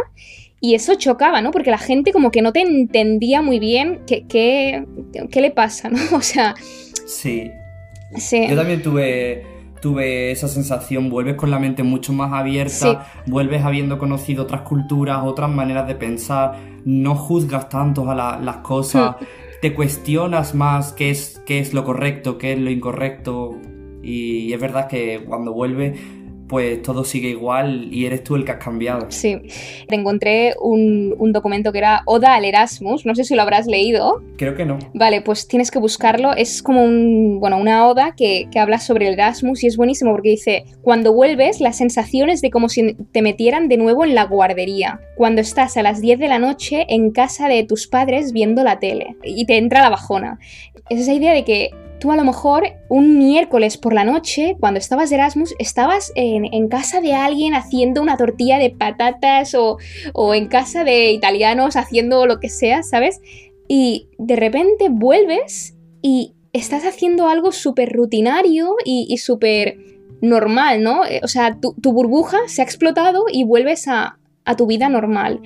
Y 0.62 0.76
eso 0.76 0.96
chocaba, 0.96 1.42
¿no? 1.42 1.52
Porque 1.52 1.72
la 1.72 1.78
gente 1.78 2.14
como 2.14 2.32
que 2.32 2.42
no 2.42 2.54
te 2.54 2.62
entendía 2.62 3.42
muy 3.42 3.60
bien 3.60 4.00
qué, 4.08 4.26
qué, 4.28 5.42
le 5.42 5.52
pasa, 5.52 5.90
¿no? 5.90 6.00
O 6.16 6.22
sea... 6.22 6.56
Sí. 7.06 7.52
Sí. 8.18 8.48
Yo 8.48 8.56
también 8.56 8.82
tuve, 8.82 9.46
tuve 9.82 10.32
esa 10.32 10.48
sensación, 10.48 11.10
vuelves 11.10 11.36
con 11.36 11.52
la 11.52 11.60
mente 11.60 11.84
mucho 11.84 12.14
más 12.14 12.34
abierta, 12.34 13.08
vuelves 13.26 13.64
habiendo 13.64 13.98
conocido 13.98 14.44
otras 14.44 14.62
culturas, 14.62 15.20
otras 15.24 15.50
maneras 15.50 15.88
de 15.88 15.96
pensar, 15.96 16.56
no 16.86 17.16
juzgas 17.16 17.70
tanto 17.70 18.10
a 18.10 18.40
las 18.40 18.58
cosas, 18.58 19.16
hmm. 19.20 19.26
te 19.62 19.74
cuestionas 19.74 20.56
más 20.56 20.94
qué 20.94 21.10
es, 21.10 21.42
qué 21.46 21.60
es 21.60 21.74
lo 21.74 21.84
correcto, 21.84 22.38
qué 22.38 22.54
es 22.54 22.60
lo 22.60 22.70
incorrecto, 22.70 23.56
y 24.02 24.54
es 24.54 24.60
verdad 24.60 24.88
que 24.88 25.24
cuando 25.28 25.52
vuelve 25.52 25.96
pues 26.48 26.82
todo 26.82 27.04
sigue 27.04 27.30
igual 27.30 27.90
y 27.92 28.06
eres 28.06 28.24
tú 28.24 28.36
el 28.36 28.46
que 28.46 28.52
has 28.52 28.64
cambiado. 28.64 29.08
Sí, 29.10 29.38
te 29.88 29.96
encontré 29.96 30.54
un, 30.62 31.16
documento 31.32 31.72
que 31.72 31.80
era 31.80 32.04
Oda 32.06 32.36
al 32.36 32.46
Erasmus, 32.46 33.06
no 33.06 33.16
sé 33.16 33.24
si 33.24 33.36
lo 33.36 33.42
habrás 33.42 33.66
leído. 33.66 34.24
Creo 34.38 34.56
que 34.56 34.66
no. 34.66 34.78
Vale, 34.94 35.22
pues 35.22 35.48
tienes 35.48 35.72
que 35.72 35.80
buscarlo, 35.80 36.34
es 36.34 36.62
como 36.62 36.84
un, 36.84 37.40
bueno, 37.40 37.58
una 37.58 37.88
oda 37.88 38.14
que, 38.16 38.48
que 38.52 38.60
habla 38.60 38.80
sobre 38.80 39.08
el 39.08 39.16
Erasmus 39.16 39.64
y 39.64 39.68
es 39.68 39.76
buenísimo 39.76 40.12
porque 40.12 40.30
dice, 40.30 40.66
cuando 40.82 41.14
vuelves 41.14 41.60
la 41.60 41.74
sensación 41.74 42.30
es 42.30 42.42
de 42.42 42.52
como 42.52 42.70
si 42.70 42.94
te 43.12 43.22
metieran 43.22 43.68
de 43.68 43.78
nuevo 43.78 44.06
en 44.06 44.16
la 44.16 44.26
guardería, 44.26 45.02
cuando 45.16 45.42
estás 45.42 45.78
a 45.78 45.84
las 45.84 46.00
10 46.00 46.20
de 46.20 46.28
la 46.28 46.40
noche 46.40 46.86
en 46.90 47.12
casa 47.12 47.48
de 47.48 47.64
tus 47.64 47.88
padres 47.88 48.32
viendo 48.32 48.64
la 48.64 48.80
tele 48.80 49.16
y 49.24 49.46
te 49.46 49.58
entra 49.58 49.82
la 49.82 49.90
bajona. 49.90 50.40
Es 50.90 51.02
esa 51.02 51.14
idea 51.14 51.34
de 51.34 51.44
que 51.44 51.72
tú 52.06 52.12
a 52.12 52.16
lo 52.16 52.24
mejor 52.24 52.66
un 52.88 53.18
miércoles 53.18 53.78
por 53.78 53.92
la 53.92 54.04
noche, 54.04 54.58
cuando 54.60 54.78
estabas 54.80 55.10
de 55.10 55.16
Erasmus, 55.16 55.56
estabas 55.58 56.12
en, 56.14 56.68
casa 56.68 57.02
de 57.02 57.16
alguien 57.16 57.56
haciendo 57.56 58.00
una 58.00 58.16
tortilla 58.16 58.60
de 58.60 58.70
patatas 58.70 59.56
o, 59.56 59.80
en 60.36 60.46
casa 60.46 60.84
de 60.84 61.10
italianos 61.10 61.76
haciendo 61.76 62.28
lo 62.28 62.40
que 62.40 62.50
sea, 62.50 62.84
¿sabes? 62.84 63.22
Y 63.68 64.08
de 64.20 64.36
repente 64.36 64.90
vuelves 64.92 65.76
y 66.04 66.34
estás 66.54 66.86
haciendo 66.86 67.28
algo 67.28 67.52
súper 67.52 67.92
rutinario 67.92 68.76
y, 68.86 69.18
súper 69.18 69.80
normal, 70.22 70.84
¿no? 70.84 71.06
Eh, 71.06 71.22
o 71.24 71.28
sea, 71.28 71.58
tu, 71.60 71.92
burbuja 71.92 72.38
se 72.46 72.62
ha 72.62 72.66
explotado 72.66 73.26
y 73.34 73.46
vuelves 73.46 73.88
a, 73.88 74.20
tu 74.56 74.68
vida 74.68 74.90
normal. 74.90 75.40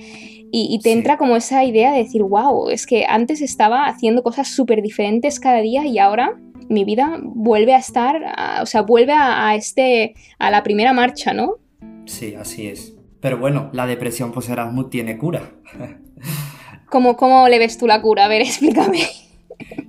Y, 0.52 0.78
te 0.82 0.92
entra 0.92 1.16
como 1.16 1.36
esa 1.36 1.64
idea 1.64 1.92
de 1.92 2.02
decir, 2.02 2.22
wow, 2.22 2.68
es 2.68 2.84
que 2.84 3.06
antes 3.08 3.40
estaba 3.40 3.86
haciendo 3.86 4.22
cosas 4.22 4.48
súper 4.48 4.82
diferentes 4.82 5.40
cada 5.40 5.62
día 5.62 5.86
y 5.86 5.98
ahora 5.98 6.36
mi 6.70 6.84
vida 6.84 7.18
vuelve 7.20 7.74
a 7.74 7.78
estar, 7.78 8.16
o 8.62 8.66
sea, 8.66 8.82
vuelve 8.82 9.12
a, 9.12 9.54
este, 9.56 10.14
a 10.38 10.50
la 10.50 10.62
primera 10.62 10.92
marcha, 10.92 11.34
¿no? 11.34 11.56
Sí, 12.06 12.34
así 12.34 12.68
es. 12.68 12.94
Pero 13.20 13.38
bueno, 13.38 13.70
la 13.72 13.86
depresión 13.86 14.30
post-Erasmus 14.32 14.88
tiene 14.88 15.18
cura. 15.18 15.50
¿Cómo, 16.88 17.16
¿Cómo 17.16 17.48
le 17.48 17.58
ves 17.58 17.76
tú 17.76 17.88
la 17.88 18.00
cura? 18.00 18.24
A 18.24 18.28
ver, 18.28 18.42
explícame. 18.42 19.00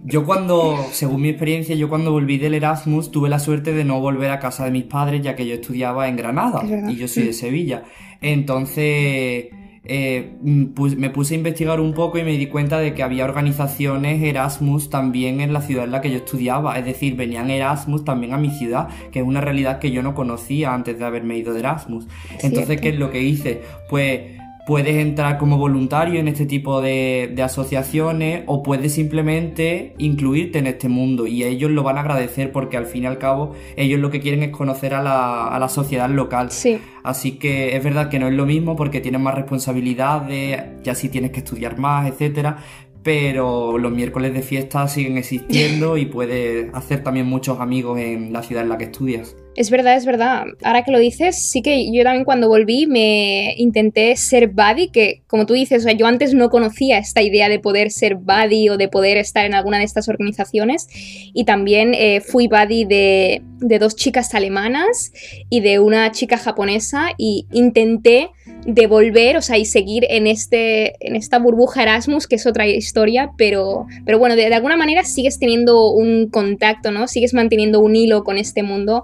Yo 0.04 0.26
cuando, 0.26 0.84
según 0.92 1.22
mi 1.22 1.30
experiencia, 1.30 1.76
yo 1.76 1.88
cuando 1.88 2.12
volví 2.12 2.40
del 2.40 2.56
Erasmus 2.56 3.12
tuve 3.12 3.30
la 3.30 3.40
suerte 3.40 3.74
de 3.74 3.86
no 3.86 4.02
volver 4.02 4.32
a 4.32 4.40
casa 4.40 4.66
de 4.66 4.72
mis 4.72 4.84
padres 4.84 5.22
ya 5.22 5.36
que 5.36 5.46
yo 5.46 5.54
estudiaba 5.54 6.10
en 6.10 6.18
Granada 6.18 6.64
y 6.90 6.96
yo 6.96 7.08
soy 7.08 7.24
de 7.24 7.34
Sevilla. 7.34 7.84
Entonces 8.22 9.46
eh, 9.84 10.38
mm, 10.42 10.66
me 10.98 11.10
puse 11.10 11.34
a 11.34 11.38
investigar 11.38 11.80
un 11.80 11.94
poco 11.94 12.20
y 12.20 12.24
me 12.24 12.32
di 12.32 12.48
cuenta 12.48 12.78
de 12.80 12.94
que 12.94 13.02
había 13.02 13.26
organizaciones 13.26 14.22
Erasmus 14.22 14.90
también 14.90 15.42
en 15.42 15.54
la 15.54 15.62
ciudad 15.62 15.86
en 15.86 15.92
la 15.92 16.02
que 16.02 16.12
yo 16.12 16.18
estudiaba, 16.18 16.78
es 16.78 16.86
decir, 16.86 17.16
venían 17.16 17.50
Erasmus 17.50 18.06
también 18.06 18.34
a 18.34 18.38
mi 18.38 18.52
ciudad, 18.52 18.90
que 19.12 19.20
es 19.20 19.26
una 19.26 19.42
realidad 19.42 19.80
que 19.80 19.92
yo 19.92 20.04
no 20.04 20.14
conocía 20.14 20.74
antes 20.74 21.00
de 21.00 21.06
haberme 21.06 21.38
ido 21.38 21.54
de 21.54 21.62
Erasmus. 21.62 22.08
Entonces, 22.42 22.80
¿qué 22.80 22.90
es 22.90 23.00
lo 23.00 23.10
que 23.10 23.24
hice? 23.24 23.62
Pues 23.90 24.41
puedes 24.66 24.96
entrar 24.98 25.38
como 25.38 25.58
voluntario 25.58 26.20
en 26.20 26.28
este 26.28 26.46
tipo 26.46 26.82
de, 26.82 27.36
asociaciones 27.44 28.44
o 28.46 28.62
puedes 28.62 28.94
simplemente 28.94 29.96
incluirte 29.98 30.60
en 30.60 30.68
este 30.68 30.90
mundo 30.90 31.26
y 31.26 31.44
ellos 31.44 31.72
lo 31.72 31.84
van 31.84 31.98
a 31.98 32.02
agradecer 32.02 32.52
porque 32.52 32.78
al 32.78 32.86
fin 32.86 33.04
y 33.04 33.08
al 33.08 33.18
cabo 33.18 33.54
ellos 33.76 34.00
lo 34.00 34.12
que 34.12 34.20
quieren 34.20 34.44
es 34.44 34.50
conocer 34.52 34.94
a 34.94 35.02
la, 35.02 35.48
a 35.48 35.60
la 35.60 35.70
sociedad 35.70 36.10
local. 36.10 36.52
Sí. 36.52 36.80
Así 37.04 37.34
que 37.34 37.76
es 37.76 37.84
verdad 37.84 38.10
que 38.10 38.20
no 38.20 38.28
es 38.28 38.34
lo 38.34 38.46
mismo 38.46 38.76
porque 38.76 39.02
tienes 39.02 39.22
más 39.22 39.34
responsabilidades, 39.34 40.64
ya 40.84 40.94
sí 40.94 41.10
tienes 41.10 41.32
que 41.32 41.40
estudiar 41.40 41.80
más, 41.80 42.08
etcétera, 42.08 42.58
pero 43.04 43.78
los 43.78 43.92
miércoles 43.92 44.34
de 44.34 44.42
fiesta 44.44 44.88
siguen 44.88 45.18
existiendo 45.18 45.98
y 45.98 46.06
puedes 46.06 46.74
hacer 46.74 47.04
también 47.04 47.26
muchos 47.26 47.60
amigos 47.60 48.00
en 48.00 48.32
la 48.32 48.44
ciudad 48.44 48.64
en 48.64 48.70
la 48.70 48.78
que 48.78 48.86
estudias. 48.86 49.36
Es 49.56 49.70
verdad, 49.70 49.98
es 49.98 50.06
verdad. 50.06 50.46
Ahora 50.64 50.84
que 50.84 50.92
lo 50.92 51.00
dices, 51.00 51.50
sí 51.50 51.62
que 51.62 51.92
yo 51.92 52.04
también 52.04 52.24
cuando 52.24 52.48
volví 52.48 52.88
me 52.88 53.54
intenté 53.58 54.16
ser 54.16 54.48
buddy, 54.48 54.90
que 54.90 55.24
como 55.28 55.46
tú 55.46 55.54
dices, 55.54 55.84
o 55.84 55.84
sea, 55.84 55.92
yo 55.94 56.08
antes 56.08 56.34
no 56.34 56.50
conocía 56.50 56.98
esta 56.98 57.22
idea 57.22 57.50
de 57.50 57.60
poder 57.60 57.92
ser 57.92 58.16
buddy 58.16 58.70
o 58.70 58.78
de 58.78 58.88
poder 58.88 59.18
estar 59.18 59.46
en 59.46 59.54
alguna 59.54 59.80
de 59.80 59.84
estas 59.84 60.08
organizaciones 60.08 60.88
y 61.34 61.44
también 61.44 61.94
eh, 61.94 62.22
fui 62.22 62.48
buddy 62.48 62.86
de, 62.86 63.42
de 63.60 63.80
dos 63.80 63.98
chicas 63.98 64.34
alemanas 64.34 65.12
y 65.50 65.60
de 65.60 65.80
una 65.80 66.12
chica 66.12 66.38
japonesa 66.38 67.10
y 67.18 67.46
intenté 67.52 68.30
de 68.66 68.88
volver, 68.88 69.38
o 69.38 69.42
sea, 69.42 69.58
y 69.58 69.66
seguir 69.66 70.06
en, 70.10 70.28
este, 70.28 70.96
en 71.06 71.16
esta 71.16 71.40
burbuja 71.40 71.84
Erasmus, 71.84 72.28
que 72.28 72.36
es 72.36 72.46
otra 72.46 72.68
historia, 72.68 73.32
pero, 73.38 73.88
pero 74.06 74.20
bueno, 74.20 74.36
de, 74.36 74.54
alguna 74.54 74.78
manera 74.78 75.04
sigues 75.04 75.40
teniendo 75.40 75.90
un 75.92 76.28
contacto, 76.28 76.92
¿no? 76.92 77.08
Sigues 77.08 77.34
manteniendo 77.34 77.80
un 77.80 77.96
hilo 77.96 78.24
con 78.24 78.38
este 78.38 78.64
mundo 78.64 79.04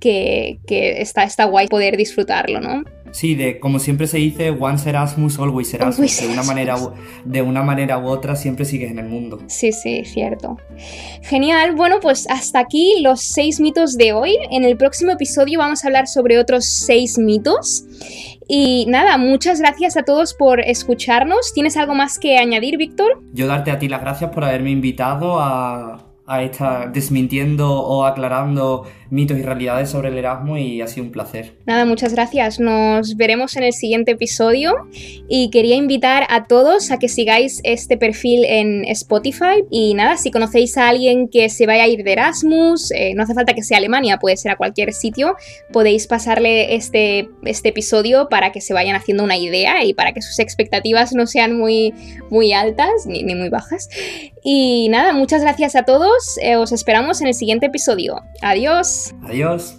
que, 0.00 0.58
está, 0.68 1.24
está 1.24 1.44
guay 1.44 1.68
poder 1.68 1.96
disfrutarlo, 1.96 2.60
¿no? 2.60 2.84
Sí, 3.10 3.34
de 3.34 3.58
como 3.58 3.78
siempre 3.78 4.06
se 4.06 4.18
dice, 4.18 4.50
once 4.50 4.88
Erasmus, 4.88 5.38
always 5.38 5.72
Erasmus. 5.72 6.20
de, 6.20 6.28
una 6.28 6.42
manera, 6.42 6.76
de 7.24 7.40
una 7.40 7.62
manera 7.62 7.98
u 7.98 8.06
otra 8.06 8.36
siempre 8.36 8.66
sigues 8.66 8.90
en 8.90 8.98
el 8.98 9.06
mundo. 9.06 9.40
Sí, 9.46 9.72
sí, 9.72 10.04
cierto. 10.04 10.58
Genial. 11.22 11.74
Bueno, 11.74 12.00
pues 12.00 12.28
hasta 12.28 12.60
aquí 12.60 13.00
los 13.00 13.22
seis 13.22 13.60
mitos 13.60 13.96
de 13.96 14.12
hoy. 14.12 14.36
En 14.50 14.64
el 14.64 14.76
próximo 14.76 15.12
episodio 15.12 15.58
vamos 15.58 15.84
a 15.84 15.88
hablar 15.88 16.06
sobre 16.06 16.38
otros 16.38 16.66
seis 16.66 17.16
mitos. 17.16 17.84
Y 18.48 18.86
nada, 18.88 19.18
muchas 19.18 19.60
gracias 19.60 19.98
a 19.98 20.04
todos 20.04 20.32
por 20.32 20.60
escucharnos. 20.60 21.52
¿Tienes 21.52 21.76
algo 21.76 21.94
más 21.94 22.18
que 22.18 22.38
añadir, 22.38 22.78
Víctor? 22.78 23.22
Yo 23.32 23.46
darte 23.46 23.70
a 23.70 23.78
ti 23.78 23.88
las 23.88 24.00
gracias 24.00 24.30
por 24.30 24.42
haberme 24.42 24.70
invitado 24.70 25.38
a, 25.38 26.07
a 26.28 26.42
estar 26.42 26.92
desmintiendo 26.92 27.72
o 27.72 28.04
aclarando 28.04 28.84
mitos 29.10 29.38
y 29.38 29.42
realidades 29.42 29.88
sobre 29.88 30.08
el 30.08 30.18
Erasmus 30.18 30.60
y 30.60 30.80
ha 30.82 30.86
sido 30.86 31.06
un 31.06 31.12
placer. 31.12 31.54
Nada, 31.66 31.86
muchas 31.86 32.12
gracias. 32.12 32.60
Nos 32.60 33.16
veremos 33.16 33.56
en 33.56 33.62
el 33.62 33.72
siguiente 33.72 34.12
episodio 34.12 34.88
y 35.28 35.50
quería 35.50 35.76
invitar 35.76 36.26
a 36.28 36.44
todos 36.44 36.90
a 36.90 36.98
que 36.98 37.08
sigáis 37.08 37.60
este 37.64 37.96
perfil 37.96 38.44
en 38.44 38.84
Spotify 38.84 39.64
y 39.70 39.94
nada, 39.94 40.18
si 40.18 40.30
conocéis 40.30 40.76
a 40.76 40.88
alguien 40.88 41.28
que 41.28 41.48
se 41.48 41.66
vaya 41.66 41.84
a 41.84 41.88
ir 41.88 42.04
de 42.04 42.12
Erasmus, 42.12 42.90
eh, 42.90 43.14
no 43.14 43.22
hace 43.22 43.34
falta 43.34 43.54
que 43.54 43.62
sea 43.62 43.78
Alemania, 43.78 44.18
puede 44.18 44.36
ser 44.36 44.52
a 44.52 44.56
cualquier 44.56 44.92
sitio, 44.92 45.36
podéis 45.72 46.06
pasarle 46.06 46.74
este, 46.74 47.30
este 47.44 47.70
episodio 47.70 48.28
para 48.28 48.52
que 48.52 48.60
se 48.60 48.74
vayan 48.74 48.96
haciendo 48.96 49.24
una 49.24 49.38
idea 49.38 49.84
y 49.84 49.94
para 49.94 50.12
que 50.12 50.20
sus 50.20 50.38
expectativas 50.38 51.14
no 51.14 51.26
sean 51.26 51.56
muy, 51.56 51.94
muy 52.30 52.52
altas 52.52 53.06
ni, 53.06 53.22
ni 53.22 53.34
muy 53.34 53.48
bajas. 53.48 53.88
Y 54.44 54.88
nada, 54.90 55.12
muchas 55.12 55.42
gracias 55.42 55.76
a 55.76 55.82
Eh, 56.42 56.56
os 56.56 56.72
esperamos 56.72 57.20
en 57.20 57.28
el 57.28 57.34
siguiente 57.34 57.66
episodio. 57.66 58.20
Adiós. 58.42 59.14
Adiós. 59.24 59.78